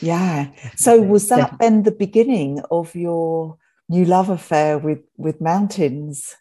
Yeah. 0.00 0.50
So 0.76 1.00
was 1.00 1.28
that 1.28 1.56
then 1.58 1.82
the 1.82 1.90
beginning 1.90 2.62
of 2.70 2.94
your 2.94 3.56
new 3.88 4.04
love 4.04 4.30
affair 4.30 4.78
with 4.78 5.00
with 5.16 5.40
mountains 5.40 6.36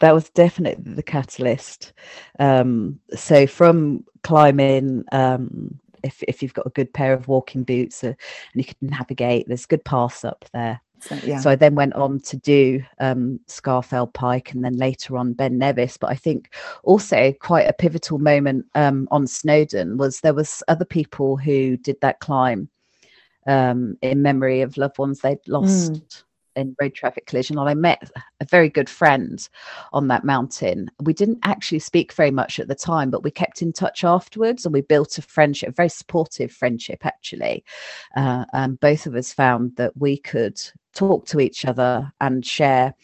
that 0.00 0.14
was 0.14 0.30
definitely 0.30 0.94
the 0.94 1.02
catalyst. 1.02 1.92
Um, 2.38 2.98
so 3.14 3.46
from 3.46 4.04
climbing, 4.22 5.04
um, 5.12 5.78
if 6.02 6.22
if 6.28 6.42
you've 6.42 6.54
got 6.54 6.66
a 6.66 6.70
good 6.70 6.92
pair 6.92 7.12
of 7.12 7.28
walking 7.28 7.64
boots 7.64 8.04
uh, 8.04 8.08
and 8.08 8.16
you 8.54 8.64
can 8.64 8.76
navigate, 8.80 9.48
there's 9.48 9.66
good 9.66 9.84
paths 9.84 10.24
up 10.24 10.44
there. 10.52 10.80
So, 11.00 11.14
yeah. 11.24 11.38
so 11.38 11.50
I 11.50 11.54
then 11.54 11.76
went 11.76 11.94
on 11.94 12.18
to 12.20 12.36
do 12.36 12.82
um, 12.98 13.38
Scafell 13.46 14.12
Pike 14.12 14.52
and 14.52 14.64
then 14.64 14.76
later 14.76 15.16
on 15.16 15.32
Ben 15.32 15.56
Nevis. 15.56 15.96
But 15.96 16.10
I 16.10 16.16
think 16.16 16.54
also 16.82 17.32
quite 17.40 17.68
a 17.68 17.72
pivotal 17.72 18.18
moment 18.18 18.66
um, 18.74 19.06
on 19.12 19.26
Snowdon 19.26 19.96
was 19.96 20.20
there 20.20 20.34
was 20.34 20.62
other 20.66 20.84
people 20.84 21.36
who 21.36 21.76
did 21.76 22.00
that 22.00 22.18
climb 22.18 22.68
um, 23.46 23.96
in 24.02 24.22
memory 24.22 24.60
of 24.60 24.76
loved 24.76 24.98
ones 24.98 25.20
they'd 25.20 25.46
lost. 25.46 25.92
Mm 25.92 26.22
in 26.58 26.76
road 26.80 26.94
traffic 26.94 27.26
collision 27.26 27.58
and 27.58 27.68
I 27.68 27.74
met 27.74 28.10
a 28.40 28.44
very 28.44 28.68
good 28.68 28.90
friend 28.90 29.48
on 29.92 30.08
that 30.08 30.24
mountain. 30.24 30.90
We 31.00 31.12
didn't 31.12 31.38
actually 31.42 31.78
speak 31.78 32.12
very 32.12 32.30
much 32.30 32.58
at 32.58 32.68
the 32.68 32.74
time, 32.74 33.10
but 33.10 33.24
we 33.24 33.30
kept 33.30 33.62
in 33.62 33.72
touch 33.72 34.04
afterwards 34.04 34.64
and 34.64 34.72
we 34.72 34.82
built 34.82 35.18
a 35.18 35.22
friendship, 35.22 35.70
a 35.70 35.72
very 35.72 35.88
supportive 35.88 36.52
friendship 36.52 37.06
actually. 37.06 37.64
Uh, 38.16 38.44
and 38.52 38.78
both 38.80 39.06
of 39.06 39.14
us 39.14 39.32
found 39.32 39.76
that 39.76 39.96
we 39.96 40.18
could 40.18 40.60
talk 40.94 41.26
to 41.26 41.40
each 41.40 41.64
other 41.64 42.12
and 42.20 42.44
share 42.44 42.94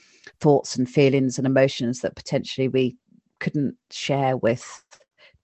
thoughts 0.41 0.77
and 0.77 0.89
feelings 0.89 1.39
and 1.39 1.47
emotions 1.47 2.01
that 2.01 2.17
potentially 2.17 2.69
we 2.69 2.97
couldn't 3.41 3.77
share 3.91 4.37
with 4.37 4.84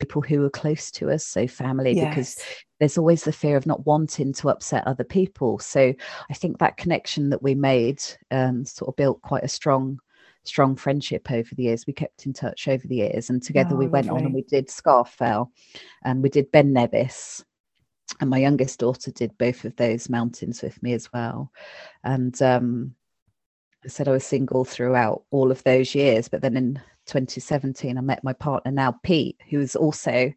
people 0.00 0.22
who 0.22 0.40
were 0.40 0.50
close 0.50 0.90
to 0.92 1.10
us, 1.10 1.24
so 1.24 1.46
family, 1.46 1.92
yes. 1.92 2.08
because 2.08 2.38
there's 2.78 2.98
always 2.98 3.24
the 3.24 3.32
fear 3.32 3.56
of 3.56 3.66
not 3.66 3.86
wanting 3.86 4.32
to 4.32 4.48
upset 4.48 4.86
other 4.86 5.04
people. 5.04 5.58
So 5.58 5.94
I 6.28 6.34
think 6.34 6.58
that 6.58 6.76
connection 6.76 7.30
that 7.30 7.42
we 7.42 7.54
made 7.54 8.02
um, 8.30 8.64
sort 8.64 8.88
of 8.88 8.96
built 8.96 9.22
quite 9.22 9.44
a 9.44 9.48
strong 9.48 10.00
strong 10.44 10.74
friendship 10.74 11.30
over 11.30 11.54
the 11.54 11.64
years. 11.64 11.86
We 11.86 11.92
kept 11.92 12.24
in 12.24 12.32
touch 12.32 12.66
over 12.66 12.86
the 12.88 12.96
years, 12.96 13.30
and 13.30 13.42
together 13.42 13.74
Oh, 13.74 13.78
we 13.78 13.86
went 13.86 14.08
on 14.08 14.24
and 14.24 14.34
we 14.34 14.42
did 14.42 14.68
Scafell, 14.68 15.50
and 16.04 16.22
we 16.22 16.28
did 16.30 16.50
Ben 16.50 16.72
Nevis, 16.72 17.44
and 18.20 18.30
my 18.30 18.38
youngest 18.38 18.80
daughter 18.80 19.10
did 19.10 19.36
both 19.38 19.64
of 19.64 19.76
those 19.76 20.08
mountains 20.08 20.62
with 20.62 20.82
me 20.82 20.94
as 20.94 21.12
well. 21.12 21.52
And 22.02 22.40
um, 22.42 22.94
I 23.84 23.88
said 23.88 24.08
I 24.08 24.12
was 24.12 24.24
single 24.24 24.64
throughout 24.64 25.22
all 25.30 25.50
of 25.50 25.62
those 25.64 25.94
years, 25.94 26.28
but 26.28 26.42
then 26.42 26.56
in 26.56 26.80
2017 27.10 27.98
I 27.98 28.00
met 28.00 28.24
my 28.24 28.32
partner 28.32 28.70
now, 28.70 28.98
Pete, 29.02 29.38
who 29.50 29.60
is 29.60 29.76
also 29.76 30.32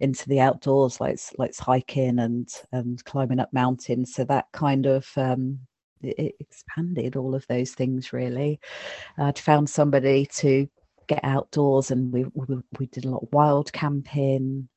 into 0.00 0.28
the 0.28 0.40
outdoors, 0.40 1.00
likes 1.00 1.32
like 1.38 1.56
hiking 1.56 2.18
and 2.18 2.48
and 2.72 3.02
climbing 3.04 3.40
up 3.40 3.52
mountains. 3.52 4.14
So 4.14 4.24
that 4.24 4.46
kind 4.52 4.86
of 4.86 5.08
um, 5.16 5.60
it 6.02 6.34
expanded 6.40 7.16
all 7.16 7.34
of 7.34 7.46
those 7.48 7.72
things 7.72 8.12
really. 8.12 8.60
I'd 9.18 9.38
found 9.38 9.68
somebody 9.68 10.26
to 10.36 10.68
get 11.08 11.20
outdoors, 11.24 11.90
and 11.90 12.12
we 12.12 12.24
we, 12.34 12.56
we 12.78 12.86
did 12.86 13.04
a 13.04 13.10
lot 13.10 13.22
of 13.22 13.32
wild 13.32 13.72
camping. 13.72 14.68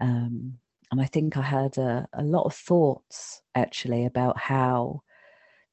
Um, 0.00 0.58
and 0.92 1.00
I 1.00 1.06
think 1.06 1.36
I 1.36 1.42
had 1.42 1.78
a, 1.78 2.06
a 2.12 2.22
lot 2.22 2.44
of 2.44 2.54
thoughts 2.54 3.42
actually 3.54 4.06
about 4.06 4.38
how 4.38 5.02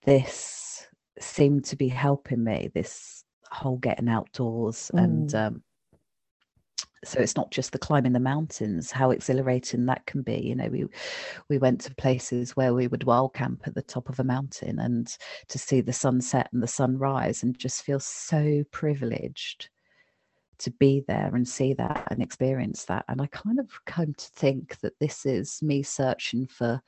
this 0.06 0.88
seemed 1.20 1.66
to 1.66 1.76
be 1.76 1.88
helping 1.88 2.44
me. 2.44 2.70
This 2.74 3.24
whole 3.51 3.77
getting 3.77 4.10
outdoors 4.10 4.91
and 4.95 5.29
Mm. 5.29 5.47
um, 5.47 5.63
so 7.03 7.19
it's 7.19 7.36
not 7.36 7.51
just 7.51 7.71
the 7.71 7.79
climbing 7.79 8.13
the 8.13 8.19
mountains 8.19 8.91
how 8.91 9.12
exhilarating 9.12 9.86
that 9.86 10.05
can 10.05 10.21
be. 10.21 10.39
You 10.39 10.55
know 10.55 10.67
we 10.67 10.86
we 11.49 11.57
went 11.57 11.81
to 11.81 11.95
places 11.95 12.55
where 12.55 12.73
we 12.73 12.88
would 12.88 13.03
wild 13.03 13.33
camp 13.33 13.62
at 13.65 13.75
the 13.75 13.81
top 13.81 14.10
of 14.10 14.19
a 14.19 14.23
mountain 14.23 14.79
and 14.79 15.07
to 15.49 15.60
see 15.60 15.81
the 15.81 15.93
sunset 15.93 16.49
and 16.51 16.62
the 16.62 16.67
sunrise 16.67 17.43
and 17.43 17.57
just 17.57 17.83
feel 17.83 17.99
so 17.99 18.63
privileged 18.71 19.69
to 20.60 20.71
be 20.71 21.03
there 21.07 21.36
and 21.36 21.47
see 21.47 21.73
that 21.75 22.01
and 22.10 22.21
experience 22.21 22.86
that. 22.86 23.05
And 23.07 23.21
i 23.21 23.27
kind 23.27 23.60
of 23.60 23.69
come 23.86 24.13
to 24.15 24.27
think 24.36 24.79
that 24.79 24.99
this 24.99 25.25
is 25.25 25.62
me 25.62 25.83
searching 25.83 26.47
for 26.47 26.81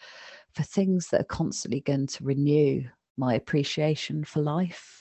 for 0.53 0.63
things 0.63 1.09
that 1.09 1.21
are 1.21 1.25
constantly 1.25 1.81
going 1.81 2.07
to 2.07 2.23
renew 2.23 2.83
my 3.17 3.35
appreciation 3.35 4.23
for 4.23 4.41
life 4.41 4.98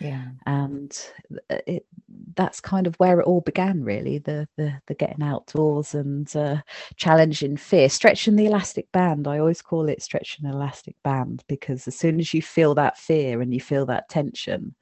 Yeah. 0.00 0.24
and 0.46 0.96
it, 1.50 1.86
that's 2.36 2.60
kind 2.60 2.86
of 2.86 2.94
where 2.96 3.20
it 3.20 3.26
all 3.26 3.40
began 3.40 3.82
really 3.84 4.18
the 4.18 4.48
the, 4.56 4.74
the 4.86 4.94
getting 4.94 5.22
outdoors 5.22 5.94
and 5.94 6.34
uh, 6.36 6.56
challenging 6.96 7.56
fear 7.56 7.88
stretching 7.88 8.36
the 8.36 8.46
elastic 8.46 8.90
band 8.92 9.28
i 9.28 9.38
always 9.38 9.62
call 9.62 9.88
it 9.88 10.02
stretching 10.02 10.46
an 10.46 10.52
elastic 10.54 10.96
band 11.04 11.44
because 11.48 11.86
as 11.88 11.96
soon 11.96 12.20
as 12.20 12.32
you 12.32 12.42
feel 12.42 12.74
that 12.74 12.98
fear 12.98 13.40
and 13.40 13.52
you 13.54 13.60
feel 13.60 13.86
that 13.86 14.08
tension 14.08 14.74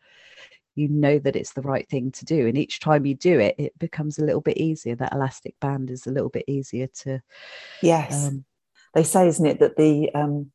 you 0.74 0.88
know 0.88 1.18
that 1.18 1.36
it's 1.36 1.54
the 1.54 1.62
right 1.62 1.88
thing 1.88 2.10
to 2.12 2.24
do 2.24 2.46
and 2.46 2.58
each 2.58 2.80
time 2.80 3.06
you 3.06 3.14
do 3.14 3.40
it 3.40 3.54
it 3.58 3.78
becomes 3.78 4.18
a 4.18 4.24
little 4.24 4.42
bit 4.42 4.58
easier 4.58 4.94
that 4.94 5.14
elastic 5.14 5.54
band 5.60 5.90
is 5.90 6.06
a 6.06 6.10
little 6.10 6.30
bit 6.30 6.44
easier 6.48 6.86
to 6.88 7.20
Yes. 7.82 8.12
um, 8.12 8.44
they 8.94 9.02
say, 9.04 9.28
isn't 9.28 9.46
it, 9.46 9.60
that 9.60 9.76
the 9.76 10.10
um, 10.14 10.50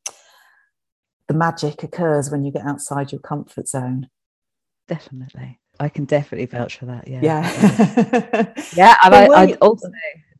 the 1.27 1.33
magic 1.33 1.83
occurs 1.83 2.29
when 2.31 2.43
you 2.43 2.51
get 2.51 2.65
outside 2.65 3.11
your 3.11 3.21
comfort 3.21 3.67
zone. 3.67 4.09
Definitely 4.87 5.59
i 5.79 5.87
can 5.89 6.05
definitely 6.05 6.45
vouch 6.45 6.77
for 6.77 6.85
that 6.85 7.07
yeah 7.07 7.21
Yeah. 7.21 8.53
Yeah, 8.75 8.95
and 9.03 9.15
I, 9.15 9.25
I 9.27 9.53
also 9.61 9.89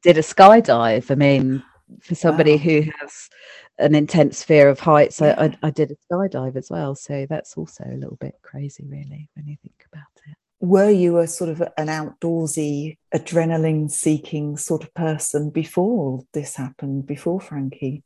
did 0.04 0.17
a 0.17 0.21
skydive. 0.21 1.12
I 1.12 1.15
mean, 1.15 1.63
for 2.01 2.15
somebody 2.15 2.54
Wow. 2.54 2.58
who 2.58 2.82
has 2.99 3.30
an 3.77 3.95
intense 3.95 4.43
fear 4.43 4.69
of 4.69 4.80
heights, 4.80 5.21
I, 5.21 5.32
I, 5.32 5.58
I 5.63 5.69
did 5.71 5.91
a 5.91 5.95
skydive 6.13 6.56
as 6.56 6.69
well. 6.69 6.95
So 6.95 7.25
that's 7.30 7.56
also 7.58 7.84
a 7.86 7.95
little 7.97 8.17
bit 8.17 8.36
crazy, 8.41 8.86
really, 8.88 9.30
when 9.36 9.47
you 9.47 9.58
think 9.62 9.86
about 9.91 10.08
it. 10.27 10.36
Were 10.60 10.89
you 10.91 11.17
a 11.19 11.27
sort 11.27 11.49
of 11.49 11.62
an 11.77 11.88
outdoorsy, 11.88 12.97
adrenaline 13.13 13.89
seeking 13.91 14.58
sort 14.58 14.84
of 14.84 14.93
person 14.93 15.49
before 15.49 16.21
this 16.34 16.56
happened, 16.56 17.06
before 17.08 17.41
Frankie? 17.41 18.04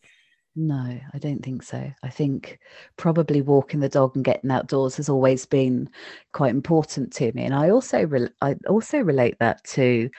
No, 0.57 0.97
I 1.13 1.17
don't 1.19 1.43
think 1.43 1.63
so. 1.63 1.91
I 2.01 2.09
think 2.09 2.59
probably 2.95 3.41
walking 3.41 3.81
the 3.81 3.89
dog 3.89 4.15
and 4.15 4.23
getting 4.23 4.49
outdoors 4.51 4.95
has 4.95 5.09
always 5.09 5.45
been 5.45 5.89
quite 6.31 6.51
important 6.51 7.11
to 7.13 7.31
me, 7.33 7.43
and 7.43 7.53
I 7.53 7.69
also 7.69 8.05
rel 8.05 8.29
I 8.41 8.55
also 8.69 8.99
relate 8.99 9.37
that 9.39 9.63
to 9.65 10.09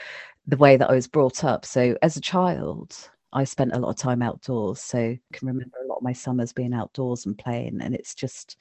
the 0.46 0.56
way 0.58 0.76
that 0.76 0.90
I 0.90 0.94
was 0.94 1.08
brought 1.08 1.44
up. 1.44 1.64
So 1.66 1.96
as 2.02 2.16
a 2.16 2.20
child, 2.20 2.96
I 3.32 3.44
spent 3.44 3.74
a 3.74 3.78
lot 3.78 3.90
of 3.90 3.96
time 3.96 4.22
outdoors. 4.22 4.80
So 4.82 4.98
I 4.98 5.20
can 5.32 5.48
remember 5.48 5.76
a 5.82 5.86
lot 5.88 5.98
of 5.98 6.02
my 6.04 6.12
summers 6.12 6.52
being 6.52 6.74
outdoors 6.74 7.26
and 7.26 7.38
playing, 7.38 7.80
and 7.82 7.94
it's 7.94 8.14
just 8.14 8.56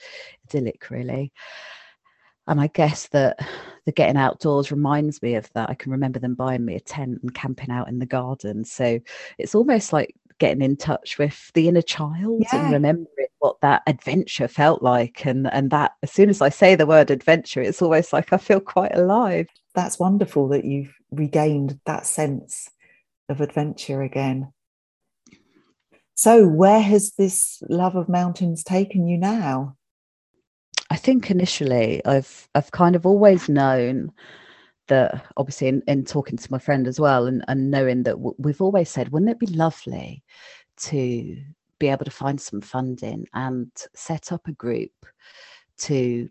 idyllic, 0.47 0.89
really. 0.89 1.33
And 2.47 2.61
I 2.61 2.67
guess 2.67 3.07
that 3.07 3.39
the 3.85 3.91
getting 3.91 4.17
outdoors 4.17 4.71
reminds 4.71 5.21
me 5.21 5.35
of 5.35 5.51
that. 5.53 5.69
I 5.69 5.73
can 5.73 5.91
remember 5.91 6.19
them 6.19 6.35
buying 6.35 6.63
me 6.63 6.75
a 6.75 6.79
tent 6.79 7.19
and 7.23 7.33
camping 7.33 7.71
out 7.71 7.87
in 7.89 7.97
the 7.99 8.05
garden. 8.05 8.63
So 8.63 8.99
it's 9.39 9.55
almost 9.55 9.91
like 9.93 10.15
getting 10.39 10.61
in 10.61 10.75
touch 10.77 11.17
with 11.17 11.51
the 11.53 11.67
inner 11.67 11.81
child 11.81 12.43
Yeah. 12.51 12.63
and 12.65 12.73
remembering 12.73 13.27
what 13.39 13.59
that 13.61 13.83
adventure 13.87 14.47
felt 14.47 14.81
like. 14.81 15.25
And 15.25 15.51
and 15.53 15.69
that 15.71 15.93
as 16.03 16.11
soon 16.11 16.29
as 16.29 16.41
I 16.41 16.49
say 16.49 16.75
the 16.75 16.85
word 16.85 17.11
adventure, 17.11 17.61
it's 17.61 17.81
almost 17.81 18.13
like 18.13 18.33
I 18.33 18.37
feel 18.37 18.59
quite 18.59 18.95
alive. 18.95 19.47
That's 19.73 19.99
wonderful 19.99 20.47
that 20.49 20.65
you've 20.65 20.93
regained 21.11 21.79
that 21.85 22.05
sense 22.05 22.69
of 23.29 23.41
adventure 23.41 24.01
again. 24.01 24.51
So, 26.15 26.47
where 26.47 26.81
has 26.81 27.13
this 27.17 27.61
love 27.69 27.95
of 27.95 28.07
mountains 28.07 28.63
taken 28.63 29.07
you 29.07 29.17
now? 29.17 29.75
I 30.89 30.95
think 30.97 31.29
initially 31.29 32.03
I've 32.05 32.47
I've 32.55 32.71
kind 32.71 32.95
of 32.95 33.05
always 33.05 33.49
known 33.49 34.11
that 34.87 35.25
obviously 35.37 35.67
in, 35.67 35.81
in 35.87 36.03
talking 36.05 36.37
to 36.37 36.51
my 36.51 36.59
friend 36.59 36.87
as 36.87 36.99
well 36.99 37.27
and, 37.27 37.43
and 37.47 37.71
knowing 37.71 38.03
that 38.03 38.13
w- 38.13 38.35
we've 38.37 38.61
always 38.61 38.89
said 38.89 39.09
wouldn't 39.09 39.31
it 39.31 39.39
be 39.39 39.47
lovely 39.47 40.23
to 40.77 41.37
be 41.79 41.87
able 41.87 42.05
to 42.05 42.11
find 42.11 42.39
some 42.39 42.61
funding 42.61 43.25
and 43.33 43.69
set 43.93 44.31
up 44.31 44.47
a 44.47 44.51
group 44.53 44.91
to 45.77 46.29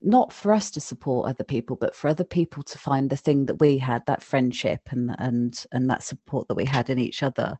not 0.00 0.32
for 0.32 0.52
us 0.52 0.70
to 0.70 0.80
support 0.80 1.28
other 1.28 1.42
people 1.42 1.74
but 1.74 1.94
for 1.94 2.08
other 2.08 2.24
people 2.24 2.62
to 2.62 2.78
find 2.78 3.10
the 3.10 3.16
thing 3.16 3.46
that 3.46 3.56
we 3.60 3.76
had 3.76 4.04
that 4.06 4.22
friendship 4.22 4.80
and 4.90 5.14
and 5.18 5.64
and 5.72 5.90
that 5.90 6.04
support 6.04 6.46
that 6.46 6.54
we 6.54 6.64
had 6.64 6.88
in 6.88 6.98
each 6.98 7.22
other? 7.22 7.58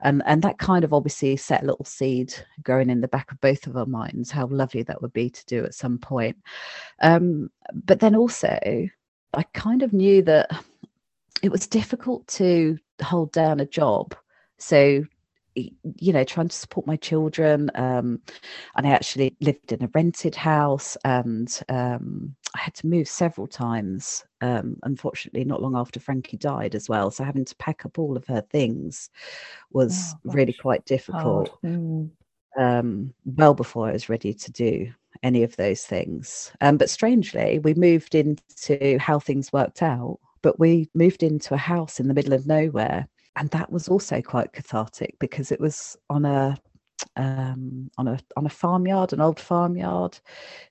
And 0.00 0.22
and 0.24 0.42
that 0.42 0.58
kind 0.58 0.82
of 0.84 0.94
obviously 0.94 1.36
set 1.36 1.62
a 1.62 1.66
little 1.66 1.84
seed 1.84 2.32
growing 2.62 2.88
in 2.88 3.02
the 3.02 3.08
back 3.08 3.30
of 3.30 3.40
both 3.40 3.66
of 3.66 3.76
our 3.76 3.86
minds 3.86 4.30
how 4.30 4.46
lovely 4.46 4.82
that 4.84 5.02
would 5.02 5.12
be 5.12 5.28
to 5.28 5.44
do 5.46 5.64
at 5.64 5.74
some 5.74 5.98
point. 5.98 6.36
Um 7.02 7.50
but 7.84 8.00
then 8.00 8.16
also 8.16 8.58
i 9.34 9.42
kind 9.54 9.82
of 9.82 9.92
knew 9.92 10.22
that 10.22 10.50
it 11.42 11.50
was 11.52 11.66
difficult 11.66 12.26
to 12.26 12.76
hold 13.02 13.30
down 13.32 13.60
a 13.60 13.66
job. 13.66 14.14
So 14.58 15.04
you 15.54 16.12
know 16.12 16.22
trying 16.22 16.46
to 16.46 16.54
support 16.56 16.86
my 16.86 16.94
children 16.94 17.68
um 17.74 18.20
and 18.76 18.86
i 18.86 18.90
actually 18.90 19.36
lived 19.40 19.72
in 19.72 19.82
a 19.82 19.90
rented 19.92 20.36
house 20.36 20.96
and 21.04 21.60
um 21.68 22.32
i 22.54 22.60
had 22.60 22.74
to 22.74 22.86
move 22.86 23.08
several 23.08 23.48
times 23.48 24.24
um 24.40 24.76
unfortunately 24.84 25.44
not 25.44 25.60
long 25.60 25.74
after 25.76 25.98
frankie 25.98 26.36
died 26.36 26.76
as 26.76 26.88
well. 26.88 27.10
So 27.10 27.24
having 27.24 27.44
to 27.44 27.56
pack 27.56 27.84
up 27.84 27.98
all 27.98 28.16
of 28.16 28.24
her 28.28 28.40
things 28.50 29.10
was 29.72 30.14
Oh, 30.24 30.30
really 30.32 30.52
quite 30.52 30.84
difficult 30.84 31.58
Mm. 31.64 32.10
um, 32.58 33.12
well 33.24 33.54
before 33.54 33.88
I 33.88 33.92
was 33.92 34.08
ready 34.08 34.32
to 34.34 34.52
do 34.52 34.92
any 35.22 35.42
of 35.42 35.56
those 35.56 35.84
things. 35.84 36.52
Um, 36.60 36.76
but 36.76 36.90
strangely, 36.90 37.58
we 37.58 37.74
moved 37.74 38.14
into 38.14 38.98
how 38.98 39.18
things 39.18 39.52
worked 39.52 39.82
out. 39.82 40.18
But 40.42 40.58
we 40.60 40.88
moved 40.94 41.22
into 41.22 41.54
a 41.54 41.58
house 41.58 41.98
in 41.98 42.06
the 42.06 42.14
middle 42.14 42.32
of 42.32 42.46
nowhere, 42.46 43.08
and 43.36 43.50
that 43.50 43.72
was 43.72 43.88
also 43.88 44.22
quite 44.22 44.52
cathartic 44.52 45.16
because 45.18 45.50
it 45.50 45.60
was 45.60 45.96
on 46.08 46.24
a 46.24 46.56
um, 47.16 47.90
on 47.98 48.08
a 48.08 48.18
on 48.36 48.46
a 48.46 48.50
farmyard, 48.50 49.12
an 49.12 49.20
old 49.20 49.40
farmyard. 49.40 50.18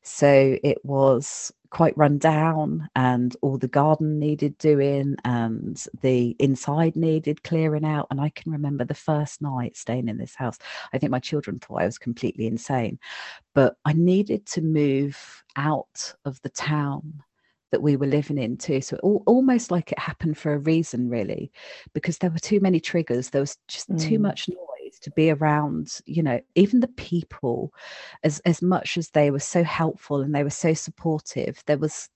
So 0.04 0.58
it 0.64 0.84
was 0.84 1.52
quite 1.70 1.98
run 1.98 2.18
down, 2.18 2.90
and 2.96 3.36
all 3.42 3.58
the 3.58 3.68
garden 3.68 4.20
needed 4.20 4.58
doing, 4.58 5.16
and 5.26 5.84
the 6.02 6.36
inside 6.40 6.96
needed 6.96 7.44
clearing 7.44 7.86
out. 7.86 8.08
And 8.12 8.22
I 8.22 8.30
can 8.30 8.52
remember 8.52 8.86
the 8.86 8.94
first 8.94 9.42
night 9.42 9.78
staying 9.78 10.08
in 10.08 10.18
this 10.18 10.36
house. 10.36 10.58
I 10.94 10.98
think 10.98 11.12
my 11.12 11.20
children 11.20 11.60
thought 11.60 11.82
I 11.82 11.86
was 11.86 11.98
completely 11.98 12.48
insane, 12.48 13.00
but 13.54 13.76
I 13.86 13.94
needed 13.94 14.46
to 14.48 14.62
move 14.62 15.44
out 15.56 16.14
of 16.26 16.42
the 16.42 16.50
town 16.50 17.24
that 17.72 17.82
we 17.82 17.98
were 17.98 18.08
living 18.08 18.38
in 18.38 18.58
too. 18.58 18.82
So 18.82 18.98
al- 19.04 19.24
almost 19.26 19.72
like 19.72 19.92
it 19.92 20.00
happened 20.00 20.38
for 20.38 20.54
a 20.54 20.60
reason, 20.60 21.10
really, 21.10 21.52
because 21.94 22.18
there 22.18 22.30
were 22.30 22.40
too 22.40 22.60
many 22.62 22.80
triggers. 22.80 23.30
There 23.30 23.42
was 23.42 23.58
just 23.68 23.90
too 23.98 24.20
Mm. 24.20 24.22
much 24.22 24.48
noise 24.50 24.67
to 25.02 25.12
be 25.12 25.30
around. 25.32 26.00
You 26.06 26.24
know, 26.24 26.40
even 26.56 26.80
the 26.80 26.88
people, 26.88 27.74
as 28.24 28.40
as 28.42 28.62
much 28.62 28.98
as 28.98 29.10
they 29.10 29.32
were 29.32 29.40
so 29.40 29.64
helpful 29.64 30.22
and 30.22 30.34
they 30.34 30.44
were 30.44 30.50
so 30.50 30.74
supportive, 30.74 31.64
there 31.66 31.78
was 31.78 32.10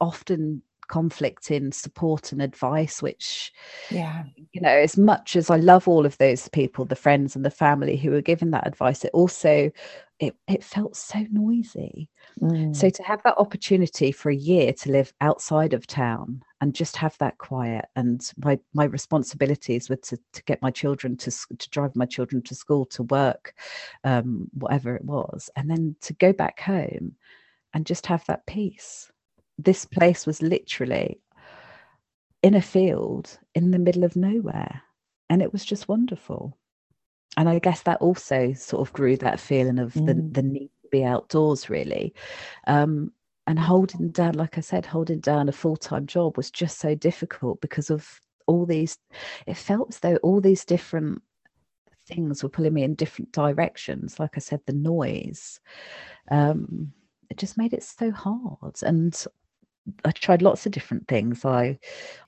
often 0.00 0.62
conflict 0.88 1.50
in 1.50 1.70
support 1.70 2.32
and 2.32 2.40
advice 2.40 3.02
which 3.02 3.52
yeah 3.90 4.24
you 4.52 4.60
know 4.60 4.70
as 4.70 4.96
much 4.96 5.36
as 5.36 5.50
i 5.50 5.56
love 5.56 5.86
all 5.86 6.06
of 6.06 6.16
those 6.18 6.48
people 6.48 6.84
the 6.86 6.96
friends 6.96 7.36
and 7.36 7.44
the 7.44 7.50
family 7.50 7.96
who 7.96 8.10
were 8.10 8.22
giving 8.22 8.50
that 8.50 8.66
advice 8.66 9.04
it 9.04 9.10
also 9.12 9.70
it, 10.18 10.34
it 10.48 10.64
felt 10.64 10.96
so 10.96 11.24
noisy 11.30 12.08
Mm. 12.40 12.74
so 12.74 12.88
to 12.88 13.02
have 13.02 13.22
that 13.24 13.36
opportunity 13.36 14.12
for 14.12 14.30
a 14.30 14.36
year 14.36 14.72
to 14.72 14.92
live 14.92 15.12
outside 15.20 15.72
of 15.72 15.86
town 15.86 16.42
and 16.60 16.74
just 16.74 16.96
have 16.96 17.16
that 17.18 17.38
quiet 17.38 17.86
and 17.96 18.32
my 18.42 18.58
my 18.74 18.84
responsibilities 18.84 19.88
were 19.88 19.96
to, 19.96 20.18
to 20.32 20.42
get 20.44 20.60
my 20.62 20.70
children 20.70 21.16
to 21.16 21.30
to 21.30 21.70
drive 21.70 21.94
my 21.94 22.04
children 22.06 22.42
to 22.42 22.54
school 22.54 22.84
to 22.86 23.02
work 23.04 23.54
um, 24.04 24.48
whatever 24.54 24.96
it 24.96 25.04
was 25.04 25.50
and 25.56 25.70
then 25.70 25.94
to 26.00 26.12
go 26.14 26.32
back 26.32 26.60
home 26.60 27.14
and 27.74 27.86
just 27.86 28.06
have 28.06 28.24
that 28.26 28.46
peace. 28.46 29.10
This 29.58 29.84
place 29.84 30.26
was 30.26 30.42
literally 30.42 31.20
in 32.42 32.54
a 32.54 32.62
field 32.62 33.38
in 33.54 33.70
the 33.70 33.78
middle 33.78 34.04
of 34.04 34.16
nowhere 34.16 34.82
and 35.28 35.42
it 35.42 35.52
was 35.52 35.64
just 35.64 35.88
wonderful. 35.88 36.56
And 37.36 37.48
i 37.48 37.58
guess 37.58 37.82
that 37.82 38.00
also 38.00 38.52
sort 38.54 38.86
of 38.86 38.92
grew 38.92 39.16
that 39.18 39.38
feeling 39.40 39.78
of 39.78 39.92
the, 39.94 40.14
Mm. 40.14 40.34
the 40.34 40.42
need 40.42 40.70
to 40.82 40.88
be 40.90 41.04
outdoors 41.04 41.68
really. 41.70 42.14
Um, 42.66 43.12
and 43.48 43.58
holding 43.58 44.10
down 44.10 44.34
like 44.34 44.56
i 44.56 44.60
said 44.60 44.86
holding 44.86 45.18
down 45.18 45.48
a 45.48 45.52
full-time 45.52 46.06
job 46.06 46.36
was 46.36 46.50
just 46.50 46.78
so 46.78 46.94
difficult 46.94 47.60
because 47.60 47.90
of 47.90 48.20
all 48.46 48.64
these 48.64 48.98
it 49.46 49.56
felt 49.56 49.88
as 49.88 49.98
though 49.98 50.16
all 50.16 50.40
these 50.40 50.64
different 50.64 51.20
things 52.06 52.42
were 52.42 52.48
pulling 52.48 52.72
me 52.72 52.82
in 52.82 52.94
different 52.94 53.30
directions. 53.32 54.18
Like 54.18 54.36
i 54.36 54.38
said 54.38 54.60
the 54.66 54.72
noise 54.72 55.60
um, 56.30 56.92
it 57.30 57.36
just 57.36 57.58
made 57.58 57.72
it 57.72 57.82
so 57.82 58.10
hard. 58.10 58.76
And 58.82 59.24
I 60.04 60.10
tried 60.12 60.42
lots 60.42 60.66
of 60.66 60.72
different 60.72 61.08
things. 61.08 61.44
I 61.44 61.78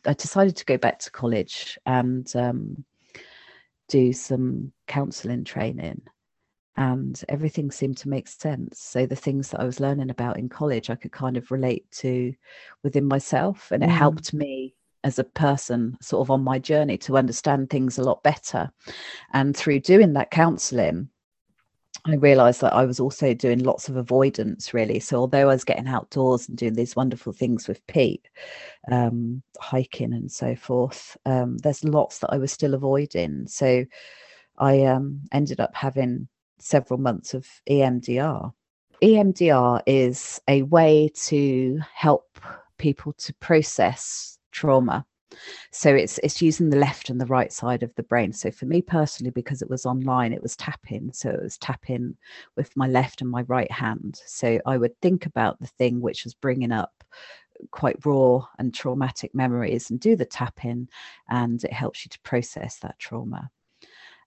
I 0.06 0.14
decided 0.14 0.56
to 0.56 0.64
go 0.64 0.78
back 0.78 0.98
to 1.00 1.10
college 1.10 1.78
and 1.86 2.30
um, 2.36 2.84
do 3.88 4.12
some 4.12 4.72
counselling 4.86 5.44
training, 5.44 6.02
and 6.76 7.22
everything 7.28 7.70
seemed 7.70 7.96
to 7.98 8.08
make 8.08 8.28
sense. 8.28 8.80
So 8.80 9.06
the 9.06 9.16
things 9.16 9.50
that 9.50 9.60
I 9.60 9.64
was 9.64 9.80
learning 9.80 10.10
about 10.10 10.38
in 10.38 10.48
college, 10.48 10.90
I 10.90 10.94
could 10.94 11.12
kind 11.12 11.36
of 11.36 11.50
relate 11.50 11.90
to 11.92 12.34
within 12.82 13.04
myself, 13.04 13.70
and 13.72 13.82
it 13.82 13.88
Mm. 13.90 13.94
helped 13.98 14.32
me 14.32 14.74
as 15.02 15.18
a 15.18 15.24
person, 15.24 15.96
sort 16.00 16.26
of 16.26 16.30
on 16.30 16.44
my 16.44 16.58
journey, 16.58 16.98
to 16.98 17.16
understand 17.16 17.70
things 17.70 17.98
a 17.98 18.02
lot 18.04 18.22
better. 18.22 18.70
And 19.32 19.56
through 19.56 19.80
doing 19.80 20.12
that 20.14 20.30
counselling, 20.30 21.08
I 22.06 22.14
realized 22.14 22.60
that 22.62 22.72
I 22.72 22.86
was 22.86 22.98
also 23.00 23.34
doing 23.34 23.58
lots 23.58 23.88
of 23.88 23.96
avoidance, 23.96 24.72
really. 24.72 25.00
So, 25.00 25.18
although 25.18 25.50
I 25.50 25.54
was 25.54 25.64
getting 25.64 25.88
outdoors 25.88 26.48
and 26.48 26.56
doing 26.56 26.74
these 26.74 26.96
wonderful 26.96 27.32
things 27.32 27.68
with 27.68 27.86
Pete, 27.86 28.28
um, 28.90 29.42
hiking 29.58 30.14
and 30.14 30.30
so 30.32 30.54
forth, 30.56 31.16
um, 31.26 31.58
there's 31.58 31.84
lots 31.84 32.18
that 32.20 32.32
I 32.32 32.38
was 32.38 32.52
still 32.52 32.74
avoiding. 32.74 33.46
So, 33.48 33.84
I 34.56 34.84
um, 34.84 35.22
ended 35.32 35.60
up 35.60 35.74
having 35.74 36.28
several 36.60 37.00
months 37.00 37.34
of 37.34 37.46
EMDR. 37.68 38.52
EMDR 39.02 39.82
is 39.86 40.40
a 40.46 40.62
way 40.62 41.10
to 41.14 41.80
help 41.94 42.38
people 42.78 43.12
to 43.14 43.34
process 43.34 44.38
trauma. 44.52 45.06
So 45.70 45.94
it's 45.94 46.18
it's 46.18 46.42
using 46.42 46.70
the 46.70 46.76
left 46.76 47.08
and 47.08 47.20
the 47.20 47.26
right 47.26 47.52
side 47.52 47.82
of 47.82 47.94
the 47.94 48.02
brain. 48.02 48.32
So 48.32 48.50
for 48.50 48.66
me 48.66 48.82
personally 48.82 49.30
because 49.30 49.62
it 49.62 49.70
was 49.70 49.86
online 49.86 50.32
it 50.32 50.42
was 50.42 50.56
tapping. 50.56 51.12
So 51.12 51.30
it 51.30 51.42
was 51.42 51.56
tapping 51.56 52.16
with 52.56 52.76
my 52.76 52.88
left 52.88 53.20
and 53.20 53.30
my 53.30 53.42
right 53.42 53.70
hand. 53.70 54.20
So 54.26 54.60
i 54.66 54.76
would 54.76 55.00
think 55.00 55.26
about 55.26 55.60
the 55.60 55.66
thing 55.66 56.00
which 56.00 56.24
was 56.24 56.34
bringing 56.34 56.72
up 56.72 57.04
quite 57.70 58.04
raw 58.04 58.46
and 58.58 58.74
traumatic 58.74 59.34
memories 59.34 59.90
and 59.90 60.00
do 60.00 60.16
the 60.16 60.24
tapping 60.24 60.88
and 61.28 61.62
it 61.62 61.72
helps 61.72 62.04
you 62.04 62.08
to 62.08 62.20
process 62.20 62.78
that 62.78 62.98
trauma 62.98 63.50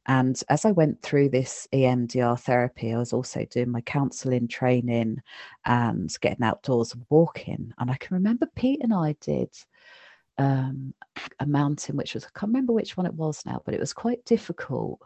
and 0.07 0.41
as 0.49 0.65
i 0.65 0.71
went 0.71 1.01
through 1.01 1.29
this 1.29 1.67
emdr 1.73 2.39
therapy 2.39 2.93
i 2.93 2.97
was 2.97 3.13
also 3.13 3.45
doing 3.45 3.71
my 3.71 3.81
counselling 3.81 4.47
training 4.47 5.17
and 5.65 6.15
getting 6.21 6.43
outdoors 6.43 6.93
and 6.93 7.05
walking 7.09 7.73
and 7.77 7.89
i 7.89 7.95
can 7.95 8.15
remember 8.15 8.47
pete 8.55 8.81
and 8.83 8.93
i 8.93 9.15
did 9.21 9.49
um, 10.37 10.93
a 11.39 11.45
mountain, 11.45 11.95
which 11.95 12.13
was 12.13 12.25
I 12.25 12.29
can't 12.37 12.49
remember 12.49 12.73
which 12.73 12.97
one 12.97 13.05
it 13.05 13.13
was 13.13 13.45
now, 13.45 13.61
but 13.65 13.73
it 13.73 13.79
was 13.79 13.93
quite 13.93 14.25
difficult. 14.25 14.99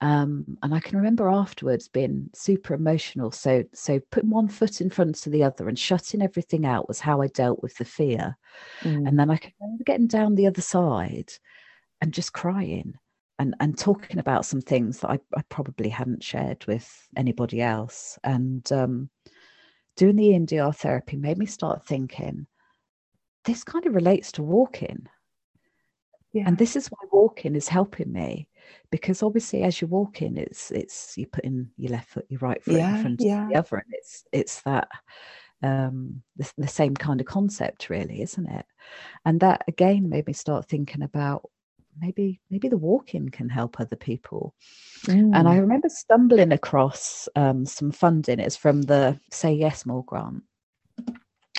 Um, 0.00 0.58
and 0.62 0.74
I 0.74 0.80
can 0.80 0.98
remember 0.98 1.28
afterwards 1.28 1.88
being 1.88 2.28
super 2.34 2.74
emotional. 2.74 3.30
So, 3.30 3.64
so 3.72 4.00
putting 4.10 4.30
one 4.30 4.48
foot 4.48 4.80
in 4.80 4.90
front 4.90 5.24
of 5.24 5.32
the 5.32 5.42
other 5.42 5.68
and 5.68 5.78
shutting 5.78 6.20
everything 6.20 6.66
out 6.66 6.88
was 6.88 7.00
how 7.00 7.22
I 7.22 7.28
dealt 7.28 7.62
with 7.62 7.76
the 7.76 7.84
fear. 7.84 8.36
Mm. 8.82 9.08
And 9.08 9.18
then 9.18 9.30
I 9.30 9.36
can 9.36 9.52
remember 9.60 9.84
getting 9.84 10.06
down 10.06 10.34
the 10.34 10.46
other 10.46 10.60
side 10.60 11.32
and 12.00 12.12
just 12.12 12.32
crying 12.32 12.94
and 13.38 13.54
and 13.60 13.76
talking 13.76 14.18
about 14.18 14.46
some 14.46 14.60
things 14.60 15.00
that 15.00 15.10
I, 15.10 15.18
I 15.36 15.42
probably 15.48 15.88
hadn't 15.88 16.22
shared 16.22 16.64
with 16.66 16.88
anybody 17.16 17.60
else. 17.60 18.18
And 18.22 18.70
um, 18.72 19.10
doing 19.96 20.16
the 20.16 20.30
EMDR 20.30 20.74
therapy 20.76 21.16
made 21.16 21.38
me 21.38 21.46
start 21.46 21.84
thinking 21.84 22.46
this 23.44 23.64
kind 23.64 23.86
of 23.86 23.94
relates 23.94 24.32
to 24.32 24.42
walking. 24.42 25.06
yeah. 26.32 26.44
And 26.46 26.56
this 26.56 26.76
is 26.76 26.88
why 26.88 26.98
walking 27.12 27.54
is 27.56 27.68
helping 27.68 28.12
me 28.12 28.48
because 28.90 29.22
obviously 29.22 29.62
as 29.62 29.80
you're 29.80 29.88
walking, 29.88 30.36
it's 30.36 30.70
it's 30.70 31.16
you 31.18 31.26
put 31.26 31.44
in 31.44 31.70
your 31.76 31.92
left 31.92 32.08
foot, 32.08 32.26
your 32.28 32.40
right 32.40 32.62
foot 32.62 32.76
Yeah, 32.76 32.96
in 32.96 33.02
front 33.02 33.20
yeah. 33.20 33.42
of 33.42 33.48
the 33.48 33.58
other, 33.58 33.76
and 33.76 33.92
it's 33.92 34.24
it's 34.32 34.62
that 34.62 34.88
um 35.62 36.22
the, 36.36 36.52
the 36.58 36.68
same 36.68 36.94
kind 36.94 37.20
of 37.20 37.26
concept 37.26 37.88
really 37.88 38.20
isn't 38.20 38.48
it 38.48 38.66
and 39.24 39.40
that 39.40 39.62
again 39.68 40.08
made 40.08 40.26
me 40.26 40.32
start 40.32 40.68
thinking 40.68 41.02
about 41.02 41.48
maybe 42.00 42.40
maybe 42.50 42.68
the 42.68 42.76
walking 42.76 43.28
can 43.28 43.48
help 43.48 43.80
other 43.80 43.96
people 43.96 44.54
and 45.08 45.48
I 45.48 45.56
Mm. 45.56 45.60
remember 45.60 45.88
stumbling 45.88 46.52
across 46.52 47.28
um, 47.36 47.66
some 47.66 47.90
funding. 47.90 48.38
It's 48.40 48.56
from 48.56 48.82
the 48.82 49.18
Say 49.30 49.52
Yes 49.52 49.84
More 49.84 50.04
grant, 50.04 50.42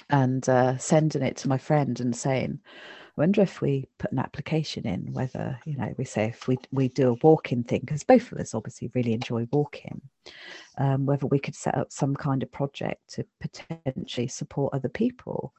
and 0.10 0.48
uh, 0.50 0.78
sending 0.78 1.22
it 1.22 1.38
to 1.38 1.48
my 1.50 1.58
friend 1.58 2.00
and 2.00 2.16
saying, 2.16 2.60
"I 2.64 3.22
wonder 3.22 3.42
if 3.42 3.62
we 3.62 3.88
put 4.00 4.12
an 4.12 4.20
application 4.20 4.88
in, 4.88 5.14
whether 5.14 5.60
you 5.66 5.78
know, 5.78 5.94
we 5.98 6.06
say 6.06 6.26
if 6.26 6.48
we 6.48 6.58
we 6.72 6.88
do 6.90 7.10
a 7.10 7.18
walking 7.22 7.64
thing, 7.64 7.82
because 7.82 8.04
both 8.04 8.32
of 8.32 8.40
us 8.40 8.54
obviously 8.56 8.90
really 8.96 9.14
enjoy 9.14 9.48
walking, 9.52 10.02
um, 10.78 11.06
whether 11.06 11.28
we 11.28 11.40
could 11.40 11.56
set 11.56 11.76
up 11.76 11.92
some 11.92 12.16
kind 12.16 12.42
of 12.44 12.52
project 12.52 13.02
to 13.16 13.26
potentially 13.42 14.28
support 14.28 14.74
other 14.74 14.90
people." 14.90 15.54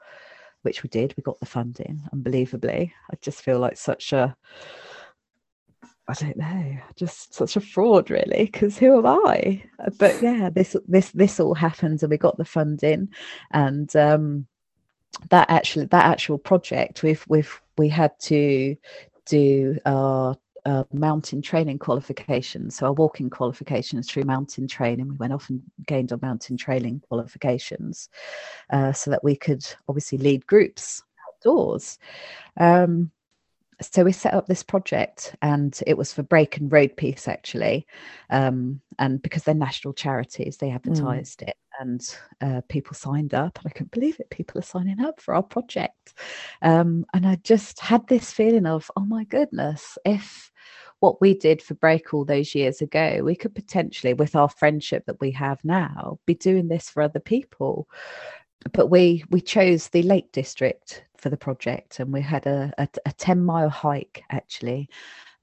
Which 0.66 0.82
we 0.82 0.88
did. 0.88 1.14
We 1.16 1.22
got 1.22 1.38
the 1.38 1.46
funding. 1.46 2.02
Unbelievably, 2.12 2.92
I 3.08 3.14
just 3.20 3.40
feel 3.40 3.60
like 3.60 3.76
such 3.76 4.12
a 4.12 4.36
I 6.08 6.12
don't 6.14 6.36
know, 6.36 6.76
just 6.96 7.34
such 7.34 7.54
a 7.54 7.60
fraud, 7.60 8.10
really. 8.10 8.46
Because 8.46 8.76
who 8.76 8.98
am 8.98 9.06
I? 9.06 9.62
But 9.96 10.20
yeah, 10.20 10.50
this 10.50 10.74
this 10.88 11.12
this 11.12 11.38
all 11.38 11.54
happened, 11.54 12.02
and 12.02 12.10
we 12.10 12.16
got 12.16 12.36
the 12.36 12.44
funding, 12.44 13.10
and 13.52 13.94
um, 13.94 14.48
that 15.30 15.48
actually 15.48 15.86
that 15.86 16.04
actual 16.04 16.38
project, 16.38 17.04
we've 17.04 17.24
we've 17.28 17.60
we 17.78 17.88
had 17.88 18.18
to 18.22 18.76
do 19.26 19.78
our 19.86 20.34
mountain 20.92 21.42
training 21.42 21.78
qualifications, 21.78 22.76
so 22.76 22.86
our 22.86 22.92
walking 22.92 23.30
qualifications 23.30 24.08
through 24.08 24.24
mountain 24.24 24.66
training. 24.66 25.08
We 25.08 25.16
went 25.16 25.32
off 25.32 25.48
and 25.50 25.62
gained 25.86 26.12
our 26.12 26.18
mountain 26.20 26.56
training 26.56 27.02
qualifications, 27.08 28.08
uh, 28.70 28.92
so 28.92 29.10
that 29.10 29.24
we 29.24 29.36
could 29.36 29.64
obviously 29.88 30.18
lead 30.18 30.46
groups 30.46 31.02
outdoors. 31.28 31.98
Um, 32.56 33.10
so 33.82 34.04
we 34.04 34.12
set 34.12 34.34
up 34.34 34.46
this 34.46 34.62
project 34.62 35.36
and 35.42 35.78
it 35.86 35.98
was 35.98 36.12
for 36.12 36.22
Brake 36.22 36.56
and 36.56 36.70
RoadPeace 36.70 37.28
actually 37.28 37.86
um, 38.30 38.80
and 38.98 39.20
because 39.20 39.44
they're 39.44 39.54
national 39.54 39.94
charities 39.94 40.56
they 40.56 40.70
advertised 40.70 41.42
it 41.42 41.56
and 41.80 42.16
uh, 42.40 42.62
people 42.68 42.94
signed 42.94 43.34
up 43.34 43.58
and 43.58 43.66
i 43.66 43.70
couldn't 43.70 43.90
believe 43.90 44.18
it 44.18 44.30
people 44.30 44.58
are 44.58 44.62
signing 44.62 45.00
up 45.00 45.20
for 45.20 45.34
our 45.34 45.42
project 45.42 46.14
um, 46.62 47.04
and 47.12 47.26
i 47.26 47.36
just 47.42 47.80
had 47.80 48.06
this 48.08 48.32
feeling 48.32 48.66
of 48.66 48.90
oh 48.96 49.04
my 49.04 49.24
goodness 49.24 49.98
if 50.04 50.50
what 51.00 51.20
we 51.20 51.34
did 51.34 51.60
for 51.62 51.74
Brake 51.74 52.14
all 52.14 52.24
those 52.24 52.54
years 52.54 52.80
ago 52.80 53.20
we 53.22 53.36
could 53.36 53.54
potentially 53.54 54.14
with 54.14 54.34
our 54.34 54.48
friendship 54.48 55.04
that 55.06 55.20
we 55.20 55.30
have 55.32 55.64
now 55.64 56.18
be 56.26 56.34
doing 56.34 56.68
this 56.68 56.88
for 56.90 57.02
other 57.02 57.20
people 57.20 57.86
but 58.72 58.88
we 58.88 59.24
we 59.30 59.40
chose 59.40 59.88
the 59.88 60.02
Lake 60.02 60.32
District 60.32 61.04
for 61.18 61.30
the 61.30 61.36
project, 61.36 62.00
and 62.00 62.12
we 62.12 62.20
had 62.20 62.46
a 62.46 62.72
a, 62.78 62.88
a 63.06 63.12
ten 63.12 63.44
mile 63.44 63.68
hike 63.68 64.24
actually. 64.30 64.88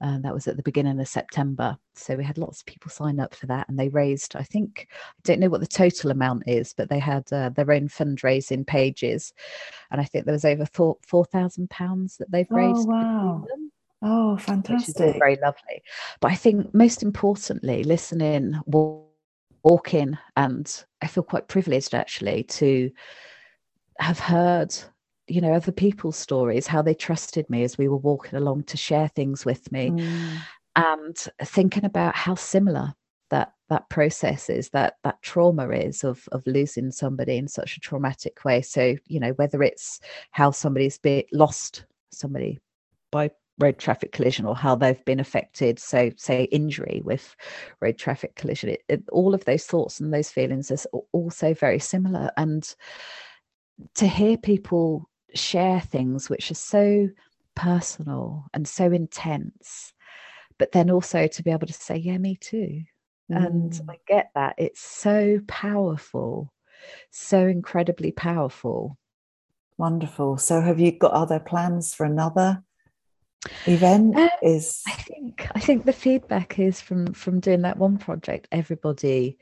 And 0.00 0.22
that 0.24 0.34
was 0.34 0.46
at 0.48 0.56
the 0.56 0.62
beginning 0.62 1.00
of 1.00 1.08
September. 1.08 1.78
So 1.94 2.16
we 2.16 2.24
had 2.24 2.36
lots 2.36 2.60
of 2.60 2.66
people 2.66 2.90
sign 2.90 3.20
up 3.20 3.34
for 3.34 3.46
that, 3.46 3.68
and 3.68 3.78
they 3.78 3.88
raised, 3.88 4.36
I 4.36 4.42
think, 4.42 4.88
I 4.90 5.20
don't 5.22 5.40
know 5.40 5.48
what 5.48 5.60
the 5.62 5.66
total 5.66 6.10
amount 6.10 6.42
is, 6.46 6.74
but 6.74 6.90
they 6.90 6.98
had 6.98 7.32
uh, 7.32 7.50
their 7.50 7.70
own 7.72 7.88
fundraising 7.88 8.66
pages, 8.66 9.32
and 9.90 10.00
I 10.00 10.04
think 10.04 10.26
there 10.26 10.34
was 10.34 10.44
over 10.44 10.66
four 10.66 10.98
four 11.06 11.24
thousand 11.24 11.70
pounds 11.70 12.18
that 12.18 12.30
they've 12.30 12.48
Oh, 12.50 12.56
raised. 12.56 12.88
between 12.88 13.02
wow. 13.02 13.46
Oh, 14.04 14.34
which 14.34 14.42
is 14.88 14.96
all 15.00 15.06
fantastic. 15.06 15.18
very 15.18 15.36
lovely. 15.42 15.82
But 16.20 16.30
I 16.30 16.34
think 16.34 16.72
most 16.74 17.02
importantly, 17.02 17.82
listening, 17.84 18.54
wa- 18.66 19.00
walking, 19.62 20.18
and 20.36 20.84
I 21.02 21.06
feel 21.06 21.22
quite 21.22 21.48
privileged 21.48 21.94
actually 21.94 22.42
to 22.44 22.90
have 23.98 24.18
heard 24.18 24.74
you 25.26 25.40
know 25.40 25.54
other 25.54 25.72
people's 25.72 26.16
stories 26.16 26.66
how 26.66 26.82
they 26.82 26.94
trusted 26.94 27.48
me 27.48 27.62
as 27.62 27.78
we 27.78 27.88
were 27.88 27.96
walking 27.96 28.34
along 28.36 28.62
to 28.64 28.76
share 28.76 29.08
things 29.08 29.44
with 29.46 29.70
me 29.72 29.90
Mm. 29.90 30.38
and 30.76 31.16
thinking 31.44 31.84
about 31.84 32.14
how 32.14 32.34
similar 32.34 32.92
that 33.30 33.54
that 33.70 33.88
process 33.88 34.50
is 34.50 34.68
that 34.70 34.96
that 35.02 35.22
trauma 35.22 35.70
is 35.70 36.04
of 36.04 36.28
of 36.32 36.42
losing 36.46 36.90
somebody 36.90 37.38
in 37.38 37.48
such 37.48 37.76
a 37.76 37.80
traumatic 37.80 38.44
way 38.44 38.60
so 38.60 38.96
you 39.06 39.18
know 39.20 39.30
whether 39.32 39.62
it's 39.62 40.00
how 40.32 40.50
somebody's 40.50 40.98
be 40.98 41.26
lost 41.32 41.86
somebody 42.12 42.58
by 43.10 43.30
road 43.58 43.78
traffic 43.78 44.12
collision 44.12 44.46
or 44.46 44.56
how 44.56 44.74
they've 44.74 45.04
been 45.04 45.20
affected 45.20 45.78
so 45.78 46.10
say 46.16 46.44
injury 46.44 47.00
with 47.04 47.36
road 47.80 47.96
traffic 47.96 48.34
collision 48.34 48.70
it, 48.70 48.82
it, 48.88 49.02
all 49.12 49.34
of 49.34 49.44
those 49.44 49.64
thoughts 49.64 50.00
and 50.00 50.12
those 50.12 50.30
feelings 50.30 50.70
is 50.70 50.86
al- 50.92 51.06
also 51.12 51.54
very 51.54 51.78
similar 51.78 52.30
and 52.36 52.74
to 53.94 54.06
hear 54.06 54.36
people 54.36 55.08
share 55.34 55.80
things 55.80 56.28
which 56.28 56.50
are 56.50 56.54
so 56.56 57.08
personal 57.54 58.44
and 58.52 58.66
so 58.66 58.90
intense 58.90 59.92
but 60.58 60.72
then 60.72 60.90
also 60.90 61.26
to 61.26 61.42
be 61.42 61.50
able 61.50 61.66
to 61.66 61.72
say 61.72 61.96
yeah 61.96 62.18
me 62.18 62.36
too 62.36 62.82
and 63.30 63.72
Mm. 63.72 63.90
i 63.90 63.98
get 64.06 64.30
that 64.34 64.54
it's 64.58 64.80
so 64.80 65.40
powerful 65.46 66.52
so 67.10 67.46
incredibly 67.46 68.10
powerful 68.10 68.98
Wonderful. 69.76 70.36
So, 70.36 70.60
have 70.60 70.78
you 70.78 70.92
got 70.92 71.12
other 71.12 71.40
plans 71.40 71.94
for 71.94 72.06
another 72.06 72.62
event? 73.66 74.16
Um, 74.16 74.28
Is 74.42 74.82
I 74.86 74.92
think 74.92 75.48
I 75.54 75.60
think 75.60 75.84
the 75.84 75.92
feedback 75.92 76.58
is 76.58 76.80
from 76.80 77.12
from 77.12 77.40
doing 77.40 77.62
that 77.62 77.78
one 77.78 77.98
project. 77.98 78.48
Everybody 78.52 79.38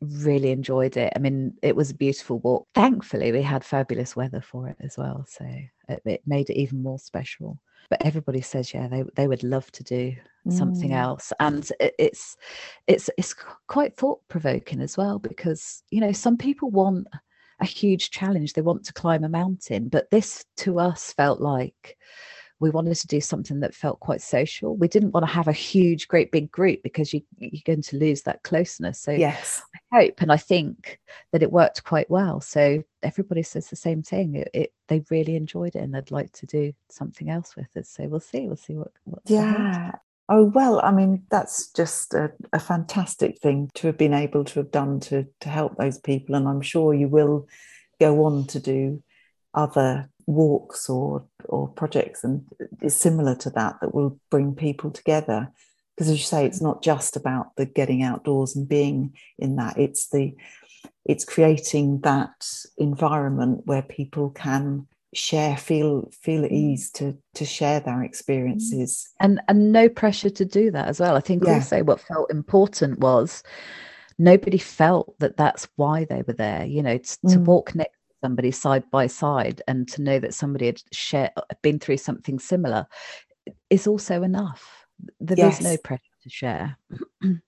really 0.00 0.50
enjoyed 0.50 0.96
it. 0.96 1.12
I 1.16 1.18
mean, 1.18 1.54
it 1.62 1.74
was 1.74 1.90
a 1.90 1.94
beautiful 1.94 2.38
walk. 2.40 2.68
Thankfully, 2.74 3.32
we 3.32 3.42
had 3.42 3.64
fabulous 3.64 4.14
weather 4.14 4.40
for 4.40 4.68
it 4.68 4.76
as 4.80 4.96
well, 4.98 5.24
so 5.28 5.44
it, 5.88 6.02
it 6.04 6.22
made 6.26 6.50
it 6.50 6.58
even 6.58 6.82
more 6.82 6.98
special. 6.98 7.58
But 7.88 8.04
everybody 8.04 8.40
says, 8.40 8.74
yeah, 8.74 8.88
they 8.88 9.04
they 9.14 9.28
would 9.28 9.42
love 9.42 9.70
to 9.72 9.84
do 9.84 10.14
something 10.48 10.90
Mm. 10.90 10.96
else, 10.96 11.32
and 11.40 11.68
it, 11.80 11.94
it's 11.98 12.36
it's 12.86 13.10
it's 13.16 13.34
quite 13.68 13.96
thought 13.96 14.20
provoking 14.28 14.80
as 14.80 14.96
well 14.96 15.18
because 15.18 15.82
you 15.90 16.00
know 16.00 16.12
some 16.12 16.36
people 16.36 16.70
want 16.70 17.06
a 17.60 17.64
huge 17.64 18.10
challenge. 18.10 18.52
They 18.52 18.62
want 18.62 18.84
to 18.84 18.92
climb 18.92 19.24
a 19.24 19.28
mountain, 19.28 19.88
but 19.88 20.10
this 20.10 20.44
to 20.58 20.78
us 20.78 21.12
felt 21.12 21.40
like 21.40 21.96
we 22.58 22.70
wanted 22.70 22.94
to 22.94 23.06
do 23.06 23.20
something 23.20 23.60
that 23.60 23.74
felt 23.74 24.00
quite 24.00 24.22
social. 24.22 24.76
We 24.76 24.88
didn't 24.88 25.12
want 25.12 25.26
to 25.26 25.32
have 25.32 25.48
a 25.48 25.52
huge, 25.52 26.08
great 26.08 26.32
big 26.32 26.50
group 26.50 26.82
because 26.82 27.12
you, 27.12 27.20
you're 27.38 27.62
going 27.66 27.82
to 27.82 27.98
lose 27.98 28.22
that 28.22 28.42
closeness. 28.42 28.98
So 28.98 29.10
yes. 29.10 29.62
I 29.92 30.00
hope 30.00 30.22
and 30.22 30.32
I 30.32 30.38
think 30.38 30.98
that 31.32 31.42
it 31.42 31.52
worked 31.52 31.84
quite 31.84 32.10
well. 32.10 32.40
So 32.40 32.82
everybody 33.02 33.42
says 33.42 33.68
the 33.68 33.76
same 33.76 34.02
thing. 34.02 34.36
It, 34.36 34.50
it 34.54 34.72
they 34.88 35.04
really 35.10 35.36
enjoyed 35.36 35.76
it 35.76 35.82
and 35.82 35.94
they'd 35.94 36.10
like 36.10 36.32
to 36.32 36.46
do 36.46 36.72
something 36.88 37.28
else 37.28 37.56
with 37.56 37.68
it. 37.76 37.86
So 37.86 38.04
we'll 38.04 38.20
see. 38.20 38.46
We'll 38.46 38.56
see 38.56 38.74
what. 38.74 38.92
What's 39.04 39.30
ahead. 39.30 39.54
Yeah. 39.54 39.92
Oh 40.28 40.44
well, 40.44 40.80
I 40.82 40.90
mean 40.90 41.22
that's 41.30 41.70
just 41.70 42.12
a, 42.14 42.32
a 42.52 42.58
fantastic 42.58 43.38
thing 43.38 43.70
to 43.74 43.86
have 43.86 43.96
been 43.98 44.14
able 44.14 44.44
to 44.44 44.60
have 44.60 44.72
done 44.72 44.98
to 45.00 45.26
to 45.40 45.48
help 45.48 45.76
those 45.76 45.98
people, 45.98 46.34
and 46.34 46.48
I'm 46.48 46.62
sure 46.62 46.92
you 46.92 47.06
will 47.06 47.46
go 48.00 48.24
on 48.24 48.46
to 48.48 48.58
do 48.58 49.02
other 49.54 50.10
walks 50.26 50.88
or 50.90 51.24
or 51.44 51.68
projects 51.68 52.24
and 52.24 52.44
it's 52.80 52.96
similar 52.96 53.34
to 53.36 53.50
that 53.50 53.76
that 53.80 53.94
will 53.94 54.18
bring 54.30 54.54
people 54.54 54.90
together. 54.90 55.50
Because 55.96 56.10
as 56.10 56.18
you 56.18 56.24
say 56.24 56.44
it's 56.44 56.60
not 56.60 56.82
just 56.82 57.16
about 57.16 57.54
the 57.56 57.64
getting 57.64 58.02
outdoors 58.02 58.54
and 58.56 58.68
being 58.68 59.14
in 59.38 59.56
that. 59.56 59.78
It's 59.78 60.08
the 60.08 60.34
it's 61.04 61.24
creating 61.24 62.00
that 62.00 62.46
environment 62.78 63.62
where 63.64 63.82
people 63.82 64.30
can 64.30 64.86
share 65.14 65.56
feel 65.56 66.10
feel 66.12 66.44
at 66.44 66.52
ease 66.52 66.90
to 66.90 67.16
to 67.34 67.44
share 67.44 67.80
their 67.80 68.02
experiences. 68.02 69.08
And 69.20 69.40
and 69.48 69.72
no 69.72 69.88
pressure 69.88 70.30
to 70.30 70.44
do 70.44 70.70
that 70.72 70.88
as 70.88 71.00
well. 71.00 71.14
I 71.16 71.20
think 71.20 71.44
Yeah. 71.44 71.54
also 71.54 71.84
what 71.84 72.00
felt 72.00 72.30
important 72.30 72.98
was 72.98 73.42
nobody 74.18 74.58
felt 74.58 75.18
that 75.20 75.36
that's 75.36 75.68
why 75.76 76.04
they 76.04 76.22
were 76.26 76.32
there. 76.34 76.64
You 76.66 76.82
know 76.82 76.98
to 76.98 77.38
Mm. 77.38 77.44
walk 77.44 77.74
next 77.74 77.92
to 77.92 77.95
somebody 78.26 78.50
side 78.50 78.82
by 78.90 79.06
side 79.06 79.62
and 79.68 79.86
to 79.86 80.02
know 80.02 80.18
that 80.18 80.34
somebody 80.34 80.66
had 80.66 80.80
shared 80.92 81.30
been 81.62 81.78
through 81.78 81.96
something 81.96 82.40
similar 82.40 82.84
is 83.70 83.86
also 83.86 84.22
enough. 84.24 84.86
There 85.20 85.48
is 85.48 85.60
no 85.60 85.76
pressure 85.76 86.02
to 86.22 86.30
share. 86.30 86.78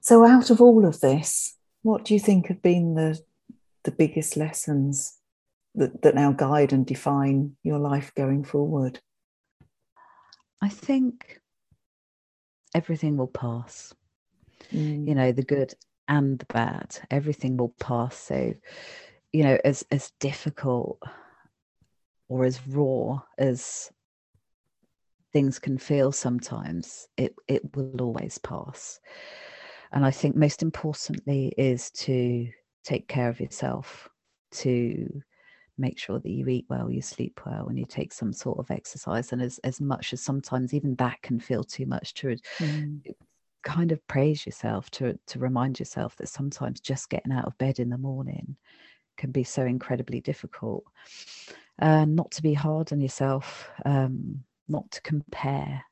So 0.00 0.22
out 0.26 0.50
of 0.50 0.60
all 0.60 0.84
of 0.84 1.00
this 1.00 1.56
what 1.80 2.04
do 2.04 2.12
you 2.12 2.20
think 2.20 2.48
have 2.48 2.60
been 2.60 2.94
the 2.94 3.18
the 3.84 3.90
biggest 3.90 4.36
lessons 4.36 5.18
that, 5.74 6.02
that 6.02 6.14
now 6.14 6.30
guide 6.32 6.74
and 6.74 6.84
define 6.84 7.56
your 7.62 7.78
life 7.78 8.12
going 8.14 8.44
forward? 8.44 9.00
I 10.60 10.68
think 10.68 11.40
everything 12.74 13.16
will 13.16 13.28
pass. 13.28 13.94
Mm. 14.72 15.08
you 15.08 15.14
know 15.14 15.32
the 15.32 15.42
good 15.42 15.74
and 16.08 16.38
the 16.38 16.46
bad 16.46 16.98
everything 17.10 17.56
will 17.56 17.74
pass. 17.80 18.16
So 18.16 18.54
you 19.34 19.42
know 19.42 19.58
as 19.64 19.84
as 19.90 20.12
difficult 20.20 21.02
or 22.28 22.44
as 22.44 22.66
raw 22.68 23.20
as 23.36 23.90
things 25.32 25.58
can 25.58 25.76
feel 25.76 26.12
sometimes 26.12 27.08
it 27.16 27.34
it 27.48 27.76
will 27.76 28.00
always 28.00 28.38
pass 28.38 29.00
and 29.90 30.06
i 30.06 30.10
think 30.10 30.36
most 30.36 30.62
importantly 30.62 31.52
is 31.58 31.90
to 31.90 32.48
take 32.84 33.08
care 33.08 33.28
of 33.28 33.40
yourself 33.40 34.08
to 34.52 35.20
make 35.76 35.98
sure 35.98 36.20
that 36.20 36.30
you 36.30 36.46
eat 36.46 36.66
well 36.70 36.88
you 36.88 37.02
sleep 37.02 37.40
well 37.44 37.66
and 37.66 37.76
you 37.76 37.84
take 37.84 38.12
some 38.12 38.32
sort 38.32 38.60
of 38.60 38.70
exercise 38.70 39.32
and 39.32 39.42
as 39.42 39.58
as 39.64 39.80
much 39.80 40.12
as 40.12 40.20
sometimes 40.20 40.72
even 40.72 40.94
that 40.94 41.20
can 41.22 41.40
feel 41.40 41.64
too 41.64 41.86
much 41.86 42.14
to 42.14 42.36
Mm. 42.60 43.02
kind 43.64 43.90
of 43.90 44.06
praise 44.06 44.46
yourself 44.46 44.90
to 44.90 45.18
to 45.26 45.40
remind 45.40 45.80
yourself 45.80 46.14
that 46.16 46.28
sometimes 46.28 46.80
just 46.80 47.10
getting 47.10 47.32
out 47.32 47.46
of 47.46 47.58
bed 47.58 47.80
in 47.80 47.88
the 47.88 47.98
morning 47.98 48.56
can 49.16 49.30
be 49.30 49.44
so 49.44 49.62
incredibly 49.64 50.20
difficult 50.20 50.84
uh, 51.80 52.04
not 52.04 52.30
to 52.30 52.42
be 52.42 52.54
hard 52.54 52.92
on 52.92 53.00
yourself 53.00 53.68
um, 53.84 54.42
not 54.68 54.90
to 54.90 55.00
compare 55.02 55.82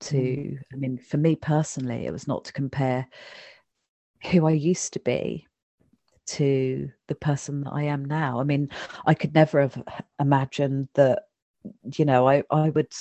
to 0.00 0.56
i 0.72 0.76
mean 0.76 0.98
for 0.98 1.18
me 1.18 1.36
personally 1.36 2.06
it 2.06 2.12
was 2.12 2.26
not 2.26 2.44
to 2.44 2.52
compare 2.52 3.06
who 4.30 4.46
i 4.46 4.50
used 4.50 4.92
to 4.94 5.00
be 5.00 5.46
to 6.26 6.88
the 7.08 7.14
person 7.14 7.62
that 7.62 7.72
i 7.72 7.82
am 7.82 8.04
now. 8.04 8.40
I 8.40 8.44
mean 8.44 8.68
i 9.06 9.14
could 9.14 9.34
never 9.34 9.60
have 9.60 9.82
imagined 10.20 10.88
that 10.94 11.24
you 11.94 12.04
know 12.04 12.28
i 12.28 12.42
i 12.50 12.70
would 12.70 12.92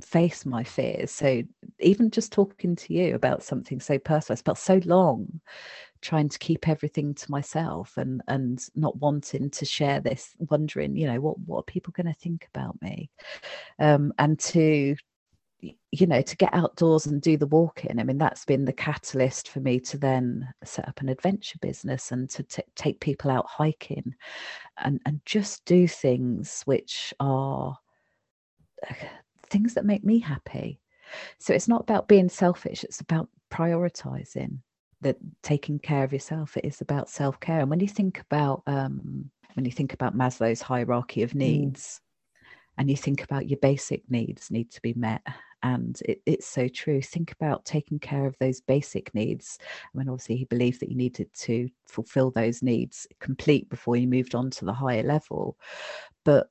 face 0.00 0.46
my 0.46 0.64
fears. 0.64 1.10
So 1.10 1.42
even 1.80 2.10
just 2.10 2.32
talking 2.32 2.76
to 2.76 2.94
you 2.94 3.14
about 3.14 3.42
something 3.42 3.80
so 3.80 3.98
personal 3.98 4.36
i 4.36 4.38
spent 4.38 4.58
so 4.58 4.80
long 4.84 5.40
trying 6.02 6.28
to 6.28 6.38
keep 6.38 6.68
everything 6.68 7.14
to 7.14 7.30
myself 7.30 7.96
and 7.96 8.22
and 8.28 8.68
not 8.74 8.96
wanting 8.98 9.50
to 9.50 9.64
share 9.64 10.00
this 10.00 10.34
wondering 10.50 10.96
you 10.96 11.06
know 11.06 11.20
what 11.20 11.38
what 11.40 11.60
are 11.60 11.64
people 11.64 11.92
going 11.96 12.06
to 12.06 12.20
think 12.20 12.46
about 12.54 12.80
me? 12.82 13.10
Um 13.78 14.12
and 14.18 14.38
to 14.40 14.96
you 15.92 16.06
know 16.06 16.20
to 16.20 16.36
get 16.36 16.52
outdoors 16.52 17.06
and 17.06 17.22
do 17.22 17.36
the 17.36 17.46
walking 17.46 18.00
i 18.00 18.02
mean 18.02 18.18
that's 18.18 18.44
been 18.44 18.64
the 18.64 18.72
catalyst 18.72 19.48
for 19.48 19.60
me 19.60 19.78
to 19.78 19.96
then 19.96 20.48
set 20.64 20.88
up 20.88 21.00
an 21.00 21.08
adventure 21.08 21.56
business 21.62 22.10
and 22.10 22.28
to 22.28 22.42
t- 22.42 22.64
take 22.74 22.98
people 22.98 23.30
out 23.30 23.46
hiking 23.46 24.12
and 24.78 25.00
and 25.06 25.20
just 25.24 25.64
do 25.64 25.86
things 25.86 26.62
which 26.64 27.14
are 27.20 27.78
things 29.52 29.74
that 29.74 29.84
make 29.84 30.04
me 30.04 30.18
happy. 30.18 30.80
So 31.38 31.52
it's 31.52 31.68
not 31.68 31.82
about 31.82 32.08
being 32.08 32.28
selfish 32.28 32.84
it's 32.84 33.00
about 33.00 33.28
prioritizing 33.50 34.58
that 35.02 35.16
taking 35.42 35.78
care 35.78 36.04
of 36.04 36.12
yourself 36.12 36.56
it 36.56 36.64
is 36.64 36.80
about 36.80 37.08
self-care. 37.10 37.60
And 37.60 37.70
when 37.70 37.80
you 37.80 37.88
think 37.88 38.20
about 38.20 38.62
um 38.66 39.30
when 39.54 39.66
you 39.66 39.72
think 39.72 39.92
about 39.92 40.16
maslow's 40.16 40.62
hierarchy 40.62 41.22
of 41.22 41.34
needs 41.34 42.00
and 42.78 42.88
you 42.88 42.96
think 42.96 43.22
about 43.22 43.48
your 43.48 43.58
basic 43.58 44.02
needs 44.10 44.50
need 44.50 44.70
to 44.70 44.80
be 44.80 44.94
met 44.94 45.22
and 45.64 46.00
it, 46.06 46.20
it's 46.26 46.46
so 46.46 46.66
true. 46.66 47.00
Think 47.00 47.30
about 47.32 47.64
taking 47.64 48.00
care 48.00 48.26
of 48.26 48.36
those 48.40 48.60
basic 48.60 49.14
needs 49.14 49.58
i 49.62 49.98
mean 49.98 50.08
obviously 50.08 50.36
he 50.36 50.44
believed 50.46 50.80
that 50.80 50.88
you 50.90 50.96
needed 50.96 51.28
to 51.34 51.68
fulfill 51.86 52.30
those 52.30 52.62
needs 52.62 53.06
complete 53.20 53.68
before 53.68 53.96
you 53.96 54.08
moved 54.08 54.34
on 54.34 54.50
to 54.50 54.64
the 54.64 54.72
higher 54.72 55.02
level. 55.02 55.56
But 56.24 56.48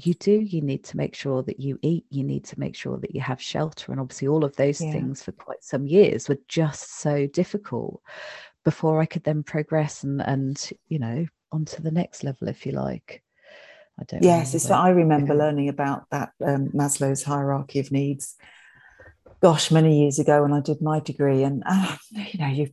you 0.00 0.14
do 0.14 0.30
you 0.32 0.60
need 0.62 0.84
to 0.84 0.96
make 0.96 1.14
sure 1.14 1.42
that 1.42 1.58
you 1.58 1.76
eat 1.82 2.04
you 2.08 2.22
need 2.22 2.44
to 2.44 2.58
make 2.58 2.76
sure 2.76 2.98
that 2.98 3.14
you 3.14 3.20
have 3.20 3.42
shelter 3.42 3.90
and 3.90 4.00
obviously 4.00 4.28
all 4.28 4.44
of 4.44 4.54
those 4.56 4.80
Yeah. 4.80 4.92
things 4.92 5.22
for 5.22 5.32
quite 5.32 5.62
some 5.64 5.86
years 5.86 6.28
were 6.28 6.38
just 6.46 7.00
so 7.00 7.26
difficult 7.26 8.00
before 8.64 9.00
i 9.00 9.06
could 9.06 9.24
then 9.24 9.42
progress 9.42 10.04
and 10.04 10.20
and 10.22 10.70
you 10.88 10.98
know 11.00 11.26
onto 11.50 11.82
the 11.82 11.90
next 11.90 12.22
level 12.22 12.46
if 12.48 12.64
you 12.64 12.72
like 12.72 13.22
i 14.00 14.04
don't 14.04 14.22
Yes, 14.22 14.54
it's 14.54 14.64
whether- 14.66 14.74
I 14.76 14.90
remember 14.90 15.32
yeah. 15.34 15.40
learning 15.40 15.68
about 15.68 16.04
that 16.10 16.30
um, 16.44 16.68
Maslow's 16.68 17.24
hierarchy 17.24 17.80
of 17.80 17.90
needs. 17.90 18.36
Gosh, 19.40 19.70
many 19.70 20.00
years 20.02 20.18
ago 20.18 20.42
when 20.42 20.52
I 20.52 20.60
did 20.60 20.80
my 20.82 20.98
degree, 21.00 21.42
and 21.44 21.62
uh, 21.66 21.96
you 22.10 22.38
know, 22.38 22.46
you 22.48 22.68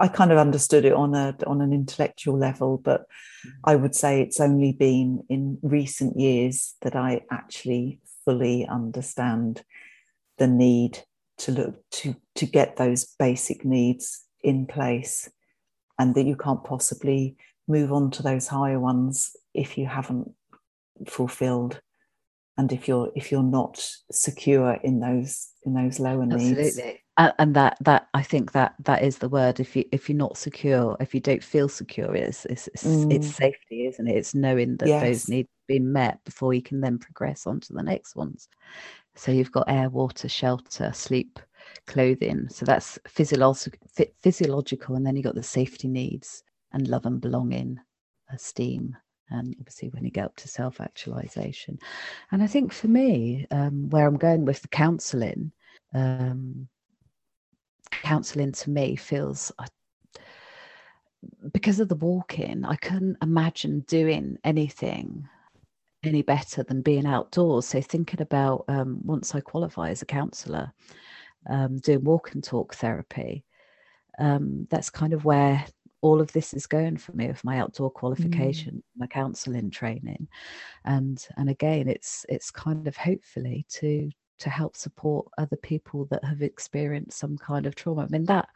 I 0.00 0.08
kind 0.08 0.32
of 0.32 0.38
understood 0.38 0.84
it 0.84 0.92
on 0.92 1.14
a 1.14 1.36
on 1.46 1.60
an 1.60 1.72
intellectual 1.72 2.38
level, 2.38 2.78
but 2.78 3.02
mm. 3.46 3.52
I 3.64 3.76
would 3.76 3.94
say 3.94 4.20
it's 4.20 4.40
only 4.40 4.72
been 4.72 5.24
in 5.28 5.58
recent 5.62 6.18
years 6.18 6.74
that 6.82 6.96
I 6.96 7.22
actually 7.30 8.00
fully 8.24 8.66
understand 8.66 9.62
the 10.38 10.46
need 10.46 10.98
to 11.38 11.52
look 11.52 11.90
to 11.90 12.16
to 12.36 12.46
get 12.46 12.76
those 12.76 13.04
basic 13.18 13.64
needs 13.64 14.24
in 14.42 14.66
place 14.66 15.30
and 15.98 16.14
that 16.14 16.26
you 16.26 16.36
can't 16.36 16.64
possibly 16.64 17.36
move 17.68 17.92
on 17.92 18.10
to 18.12 18.22
those 18.22 18.46
higher 18.46 18.78
ones 18.78 19.34
if 19.54 19.76
you 19.76 19.86
haven't 19.86 20.32
fulfilled 21.06 21.80
and 22.58 22.72
if 22.72 22.88
you're 22.88 23.10
if 23.14 23.30
you're 23.30 23.42
not 23.42 23.84
secure 24.10 24.78
in 24.82 25.00
those 25.00 25.48
in 25.64 25.74
those 25.74 25.98
lower 26.00 26.24
needs. 26.26 26.42
Absolutely. 26.42 26.82
needs 26.84 27.00
and 27.16 27.54
that 27.54 27.76
that 27.80 28.08
i 28.14 28.22
think 28.22 28.52
that 28.52 28.74
that 28.78 29.02
is 29.02 29.18
the 29.18 29.28
word 29.28 29.58
if 29.58 29.74
you 29.74 29.84
if 29.90 30.08
you're 30.08 30.18
not 30.18 30.36
secure 30.36 30.96
if 31.00 31.14
you 31.14 31.20
don't 31.20 31.42
feel 31.42 31.68
secure 31.68 32.14
it's 32.14 32.44
it's, 32.46 32.68
it's, 32.68 32.84
mm. 32.84 33.12
it's 33.12 33.28
safety 33.28 33.86
isn't 33.86 34.06
it 34.06 34.16
it's 34.16 34.34
knowing 34.34 34.76
that 34.76 34.88
yes. 34.88 35.02
those 35.02 35.28
needs 35.28 35.48
been 35.66 35.92
met 35.92 36.22
before 36.24 36.54
you 36.54 36.62
can 36.62 36.80
then 36.80 36.98
progress 36.98 37.46
on 37.46 37.58
to 37.58 37.72
the 37.72 37.82
next 37.82 38.14
ones 38.14 38.48
so 39.14 39.32
you've 39.32 39.50
got 39.50 39.64
air 39.68 39.88
water 39.88 40.28
shelter 40.28 40.92
sleep 40.92 41.40
clothing 41.86 42.46
so 42.48 42.64
that's 42.64 42.98
physiological 43.08 43.88
physiological 44.22 44.94
and 44.94 45.04
then 45.04 45.16
you've 45.16 45.24
got 45.24 45.34
the 45.34 45.42
safety 45.42 45.88
needs 45.88 46.44
and 46.72 46.86
love 46.86 47.06
and 47.06 47.20
belonging 47.20 47.78
esteem 48.32 48.96
and 49.30 49.54
obviously 49.58 49.88
when 49.88 50.04
you 50.04 50.10
get 50.10 50.24
up 50.24 50.36
to 50.36 50.48
self 50.48 50.80
actualization 50.80 51.78
and 52.32 52.42
i 52.42 52.46
think 52.46 52.72
for 52.72 52.88
me 52.88 53.46
um, 53.50 53.88
where 53.90 54.06
i'm 54.06 54.16
going 54.16 54.44
with 54.44 54.62
the 54.62 54.68
counseling 54.68 55.52
um, 55.94 56.68
counseling 57.90 58.52
to 58.52 58.70
me 58.70 58.96
feels 58.96 59.52
uh, 59.58 59.66
because 61.52 61.80
of 61.80 61.88
the 61.88 61.96
walk-in 61.96 62.64
i 62.64 62.76
couldn't 62.76 63.16
imagine 63.22 63.80
doing 63.80 64.36
anything 64.44 65.28
any 66.04 66.22
better 66.22 66.62
than 66.62 66.82
being 66.82 67.06
outdoors. 67.06 67.66
So 67.66 67.80
thinking 67.80 68.20
about 68.20 68.64
um, 68.68 69.00
once 69.04 69.34
i 69.34 69.40
qualify 69.40 69.90
as 69.90 70.02
a 70.02 70.06
counselor 70.06 70.72
um, 71.48 71.78
doing 71.78 72.04
walk 72.04 72.32
and 72.34 72.42
talk 72.42 72.74
therapy 72.74 73.44
um, 74.18 74.66
that's 74.70 74.90
kind 74.90 75.12
of 75.12 75.24
where 75.24 75.64
all 76.02 76.20
of 76.20 76.30
this 76.32 76.54
is 76.54 76.66
going 76.66 76.96
for 76.96 77.12
me 77.12 77.26
with 77.26 77.42
my 77.44 77.58
outdoor 77.58 77.90
mm. 77.90 77.94
qualification 77.94 78.74
mm. 78.74 78.82
my 78.96 79.06
counseling 79.06 79.70
training 79.70 80.28
and 80.84 81.26
and 81.36 81.48
again 81.48 81.88
it's 81.88 82.26
it's 82.28 82.50
kind 82.50 82.86
of 82.86 82.96
hopefully 82.96 83.64
to 83.68 84.10
to 84.38 84.50
help 84.50 84.76
support 84.76 85.26
other 85.38 85.56
people 85.56 86.06
that 86.06 86.24
have 86.24 86.42
experienced 86.42 87.18
some 87.18 87.38
kind 87.38 87.66
of 87.66 87.74
trauma. 87.74 88.02
I 88.02 88.08
mean 88.08 88.24
that 88.24 88.48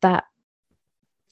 that 0.00 0.24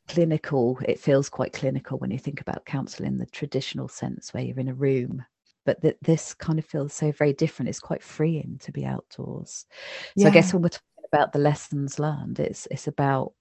clinical 0.07 0.79
it 0.87 1.01
feels 1.01 1.31
quite 1.31 1.55
clinical 1.55 1.97
when 1.99 2.11
you 2.11 2.19
think 2.19 2.41
about 2.41 2.67
counseling 2.67 3.13
in 3.13 3.19
the 3.19 3.27
traditional 3.27 3.89
sense 3.89 4.35
where 4.35 4.43
you're 4.43 4.61
in 4.61 4.69
a 4.69 4.75
room 4.75 5.25
but 5.65 5.81
that 5.81 5.97
this 6.03 6.35
kind 6.35 6.59
of 6.59 6.65
feels 6.67 6.93
so 6.93 7.11
very 7.13 7.33
different 7.33 7.71
it's 7.71 7.81
quite 7.81 8.03
freeing 8.03 8.59
to 8.61 8.71
be 8.71 8.85
outdoors 8.85 9.65
so 9.71 10.13
yeah. 10.17 10.29
i 10.29 10.31
guess 10.31 10.53
when 10.53 10.61
we're 10.61 10.69
talking 10.69 11.09
about 11.11 11.33
the 11.33 11.39
lessons 11.39 11.99
learned 11.99 12.39
it's 12.39 12.69
it's 12.71 12.87
about 12.87 13.33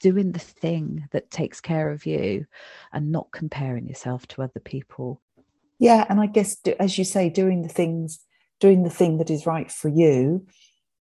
doing 0.00 0.32
the 0.32 0.38
thing 0.38 1.08
that 1.12 1.30
takes 1.30 1.60
care 1.60 1.90
of 1.90 2.06
you 2.06 2.46
and 2.92 3.12
not 3.12 3.30
comparing 3.32 3.88
yourself 3.88 4.26
to 4.26 4.42
other 4.42 4.60
people 4.60 5.20
yeah 5.78 6.04
and 6.08 6.20
i 6.20 6.26
guess 6.26 6.56
as 6.78 6.98
you 6.98 7.04
say 7.04 7.28
doing 7.28 7.62
the 7.62 7.68
things 7.68 8.20
doing 8.60 8.82
the 8.82 8.90
thing 8.90 9.18
that 9.18 9.30
is 9.30 9.46
right 9.46 9.70
for 9.70 9.88
you 9.88 10.46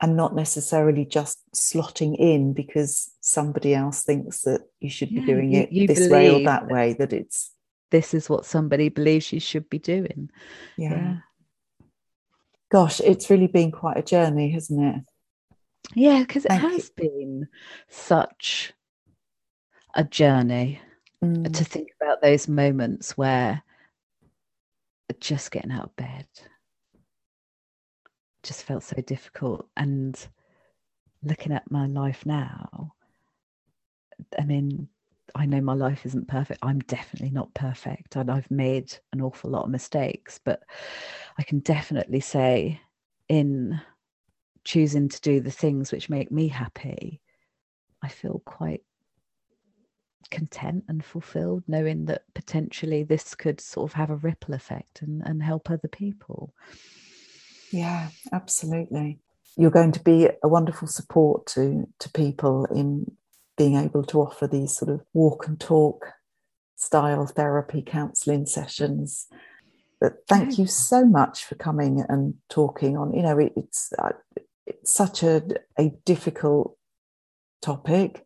and 0.01 0.17
not 0.17 0.35
necessarily 0.35 1.05
just 1.05 1.39
slotting 1.55 2.15
in 2.17 2.53
because 2.53 3.11
somebody 3.21 3.73
else 3.75 4.03
thinks 4.03 4.41
that 4.41 4.61
you 4.79 4.89
should 4.89 5.11
yeah, 5.11 5.19
be 5.21 5.25
doing 5.25 5.53
it 5.53 5.71
you, 5.71 5.81
you 5.81 5.87
this 5.87 6.09
way 6.09 6.29
or 6.33 6.43
that 6.43 6.67
way 6.67 6.93
that 6.93 7.13
it's 7.13 7.51
this 7.91 8.13
is 8.13 8.29
what 8.29 8.45
somebody 8.45 8.89
believes 8.89 9.31
you 9.31 9.39
should 9.39 9.69
be 9.69 9.79
doing 9.79 10.29
yeah. 10.77 10.89
yeah. 10.89 11.15
gosh 12.71 12.99
it's 13.01 13.29
really 13.29 13.47
been 13.47 13.71
quite 13.71 13.97
a 13.97 14.03
journey 14.03 14.51
hasn't 14.51 14.81
it 14.81 15.03
yeah 15.95 16.19
because 16.19 16.45
it 16.45 16.51
has 16.51 16.91
you. 16.97 17.09
been 17.09 17.47
such 17.89 18.73
a 19.95 20.03
journey 20.03 20.79
mm. 21.23 21.53
to 21.53 21.63
think 21.65 21.89
about 22.01 22.21
those 22.21 22.47
moments 22.47 23.17
where 23.17 23.61
just 25.19 25.51
getting 25.51 25.71
out 25.71 25.85
of 25.85 25.95
bed 25.95 26.25
just 28.43 28.63
felt 28.63 28.83
so 28.83 29.01
difficult. 29.01 29.67
And 29.77 30.17
looking 31.23 31.51
at 31.51 31.69
my 31.69 31.87
life 31.87 32.25
now, 32.25 32.93
I 34.37 34.43
mean, 34.43 34.87
I 35.35 35.45
know 35.45 35.61
my 35.61 35.73
life 35.73 36.05
isn't 36.05 36.27
perfect. 36.27 36.59
I'm 36.63 36.79
definitely 36.79 37.29
not 37.31 37.53
perfect. 37.53 38.15
And 38.15 38.29
I've 38.29 38.49
made 38.51 38.93
an 39.13 39.21
awful 39.21 39.49
lot 39.49 39.65
of 39.65 39.69
mistakes. 39.69 40.39
But 40.43 40.63
I 41.37 41.43
can 41.43 41.59
definitely 41.59 42.19
say, 42.19 42.81
in 43.29 43.79
choosing 44.63 45.09
to 45.09 45.21
do 45.21 45.39
the 45.39 45.51
things 45.51 45.91
which 45.91 46.09
make 46.09 46.31
me 46.31 46.47
happy, 46.47 47.21
I 48.01 48.07
feel 48.07 48.41
quite 48.45 48.81
content 50.29 50.85
and 50.87 51.03
fulfilled, 51.03 51.63
knowing 51.67 52.05
that 52.05 52.23
potentially 52.33 53.03
this 53.03 53.35
could 53.35 53.59
sort 53.59 53.89
of 53.89 53.93
have 53.93 54.09
a 54.09 54.15
ripple 54.15 54.53
effect 54.53 55.01
and, 55.01 55.21
and 55.25 55.43
help 55.43 55.69
other 55.69 55.87
people. 55.87 56.53
Yeah, 57.71 58.09
absolutely. 58.31 59.19
You're 59.57 59.71
going 59.71 59.91
to 59.93 60.03
be 60.03 60.29
a 60.43 60.47
wonderful 60.47 60.87
support 60.87 61.45
to 61.47 61.87
to 61.99 62.09
people 62.11 62.65
in 62.65 63.11
being 63.57 63.75
able 63.75 64.03
to 64.03 64.21
offer 64.21 64.47
these 64.47 64.75
sort 64.75 64.89
of 64.89 65.01
walk 65.13 65.47
and 65.47 65.59
talk 65.59 66.13
style 66.75 67.27
therapy 67.27 67.83
counseling 67.85 68.45
sessions. 68.45 69.27
But 69.99 70.13
thank 70.27 70.57
you 70.57 70.65
so 70.65 71.05
much 71.05 71.45
for 71.45 71.55
coming 71.55 72.03
and 72.09 72.33
talking 72.49 72.97
on. 72.97 73.13
You 73.13 73.21
know, 73.21 73.37
it, 73.37 73.53
it's 73.55 73.93
uh, 73.99 74.13
it's 74.35 74.47
such 74.83 75.23
a 75.23 75.41
a 75.77 75.91
difficult 76.05 76.77
topic, 77.61 78.25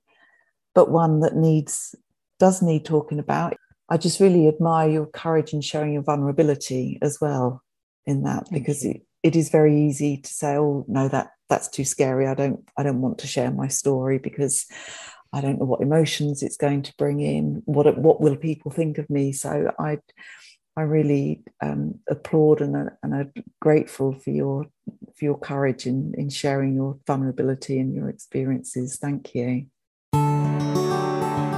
but 0.74 0.90
one 0.90 1.20
that 1.22 1.36
needs 1.36 1.96
does 2.40 2.62
need 2.62 2.86
talking 2.86 3.20
about. 3.20 3.56
I 3.90 3.98
just 3.98 4.20
really 4.20 4.48
admire 4.48 4.90
your 4.90 5.06
courage 5.06 5.54
in 5.54 5.62
showing 5.62 5.94
your 5.94 6.02
vulnerability 6.02 6.98
as 7.02 7.20
well 7.22 7.62
in 8.06 8.24
that 8.24 8.48
Thank 8.48 8.54
because 8.54 8.84
it, 8.84 9.02
it 9.24 9.36
is 9.36 9.50
very 9.50 9.80
easy 9.80 10.18
to 10.18 10.34
say 10.34 10.58
oh 10.58 10.86
no 10.88 11.08
that 11.10 11.32
that's 11.50 11.68
too 11.68 11.86
scary. 11.86 12.28
I 12.28 12.34
don't 12.34 12.68
i 12.78 12.84
don't 12.84 13.02
want 13.02 13.20
to 13.20 13.28
share 13.28 13.52
my 13.52 13.68
story 13.68 14.18
because 14.18 14.66
i 15.34 15.42
don't 15.42 15.60
know 15.60 15.66
what 15.66 15.82
emotions 15.82 16.42
it's 16.42 16.58
going 16.58 16.82
to 16.84 16.94
bring 16.98 17.20
in 17.20 17.62
what 17.66 17.98
what 17.98 18.22
will 18.22 18.36
people 18.36 18.72
think 18.72 18.98
of 18.98 19.10
me. 19.10 19.32
So 19.32 19.72
i 19.80 20.00
i 20.78 20.82
really 20.82 21.42
um, 21.62 22.00
applaud 22.10 22.62
and, 22.62 22.90
and 23.04 23.14
are 23.14 23.32
grateful 23.62 24.14
for 24.14 24.30
your 24.32 24.66
for 25.16 25.26
your 25.26 25.38
courage 25.38 25.86
in 25.86 26.14
in 26.18 26.30
sharing 26.30 26.76
your 26.76 26.98
vulnerability 27.08 27.80
and 27.80 27.94
your 27.94 28.10
experiences 28.10 28.98
thank 28.98 29.34
you 29.36 29.66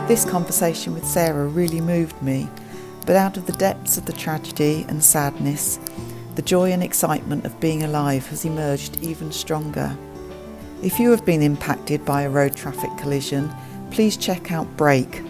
this 0.07 0.25
conversation 0.25 0.93
with 0.93 1.05
sara 1.05 1.47
really 1.47 1.81
moved 1.81 2.21
me 2.21 2.47
but 3.05 3.15
out 3.15 3.37
of 3.37 3.45
the 3.45 3.53
depths 3.53 3.97
of 3.97 4.05
the 4.05 4.13
tragedy 4.13 4.85
and 4.89 5.03
sadness 5.03 5.79
the 6.37 6.43
joy 6.43 6.71
and 6.71 6.83
excitement 6.83 7.45
of 7.45 7.59
being 7.59 7.81
alive 7.81 8.27
has 8.27 8.45
emerged 8.45 9.01
even 9.01 9.31
stronger. 9.31 9.97
If 10.83 10.99
you 10.99 11.09
have 11.09 11.25
been 11.25 11.41
impacted 11.41 12.05
by 12.05 12.21
a 12.21 12.29
road 12.29 12.55
traffic 12.55 12.91
collision, 12.99 13.51
please 13.89 14.15
check 14.15 14.51
out 14.51 14.67
Brake. 14.77 15.23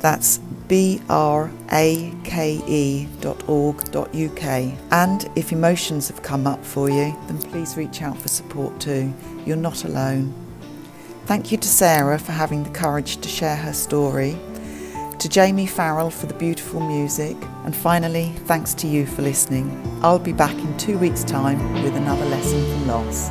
That's 0.00 0.38
brake.org.uk. 0.38 1.08
And 4.92 5.30
if 5.36 5.52
emotions 5.52 6.08
have 6.08 6.22
come 6.22 6.46
up 6.46 6.64
for 6.64 6.88
you, 6.88 7.16
then 7.26 7.38
please 7.38 7.76
reach 7.76 8.02
out 8.02 8.16
for 8.18 8.28
support 8.28 8.80
too. 8.80 9.12
You're 9.44 9.56
not 9.56 9.84
alone. 9.84 10.34
Thank 11.26 11.52
you 11.52 11.58
to 11.58 11.68
Sara 11.68 12.18
for 12.18 12.32
having 12.32 12.64
the 12.64 12.70
courage 12.70 13.18
to 13.18 13.28
share 13.28 13.56
her 13.56 13.72
story 13.72 14.36
to 15.20 15.28
Jamie 15.28 15.66
Farrell 15.66 16.08
for 16.10 16.24
the 16.24 16.34
beautiful 16.34 16.80
music, 16.80 17.36
and 17.66 17.76
finally, 17.76 18.32
thanks 18.46 18.72
to 18.72 18.86
you 18.86 19.04
for 19.04 19.20
listening. 19.20 19.68
I'll 20.02 20.18
be 20.18 20.32
back 20.32 20.54
in 20.54 20.78
two 20.78 20.96
weeks' 20.96 21.24
time 21.24 21.82
with 21.82 21.94
another 21.94 22.24
lesson 22.24 22.64
from 22.70 22.86
loss. 22.86 23.30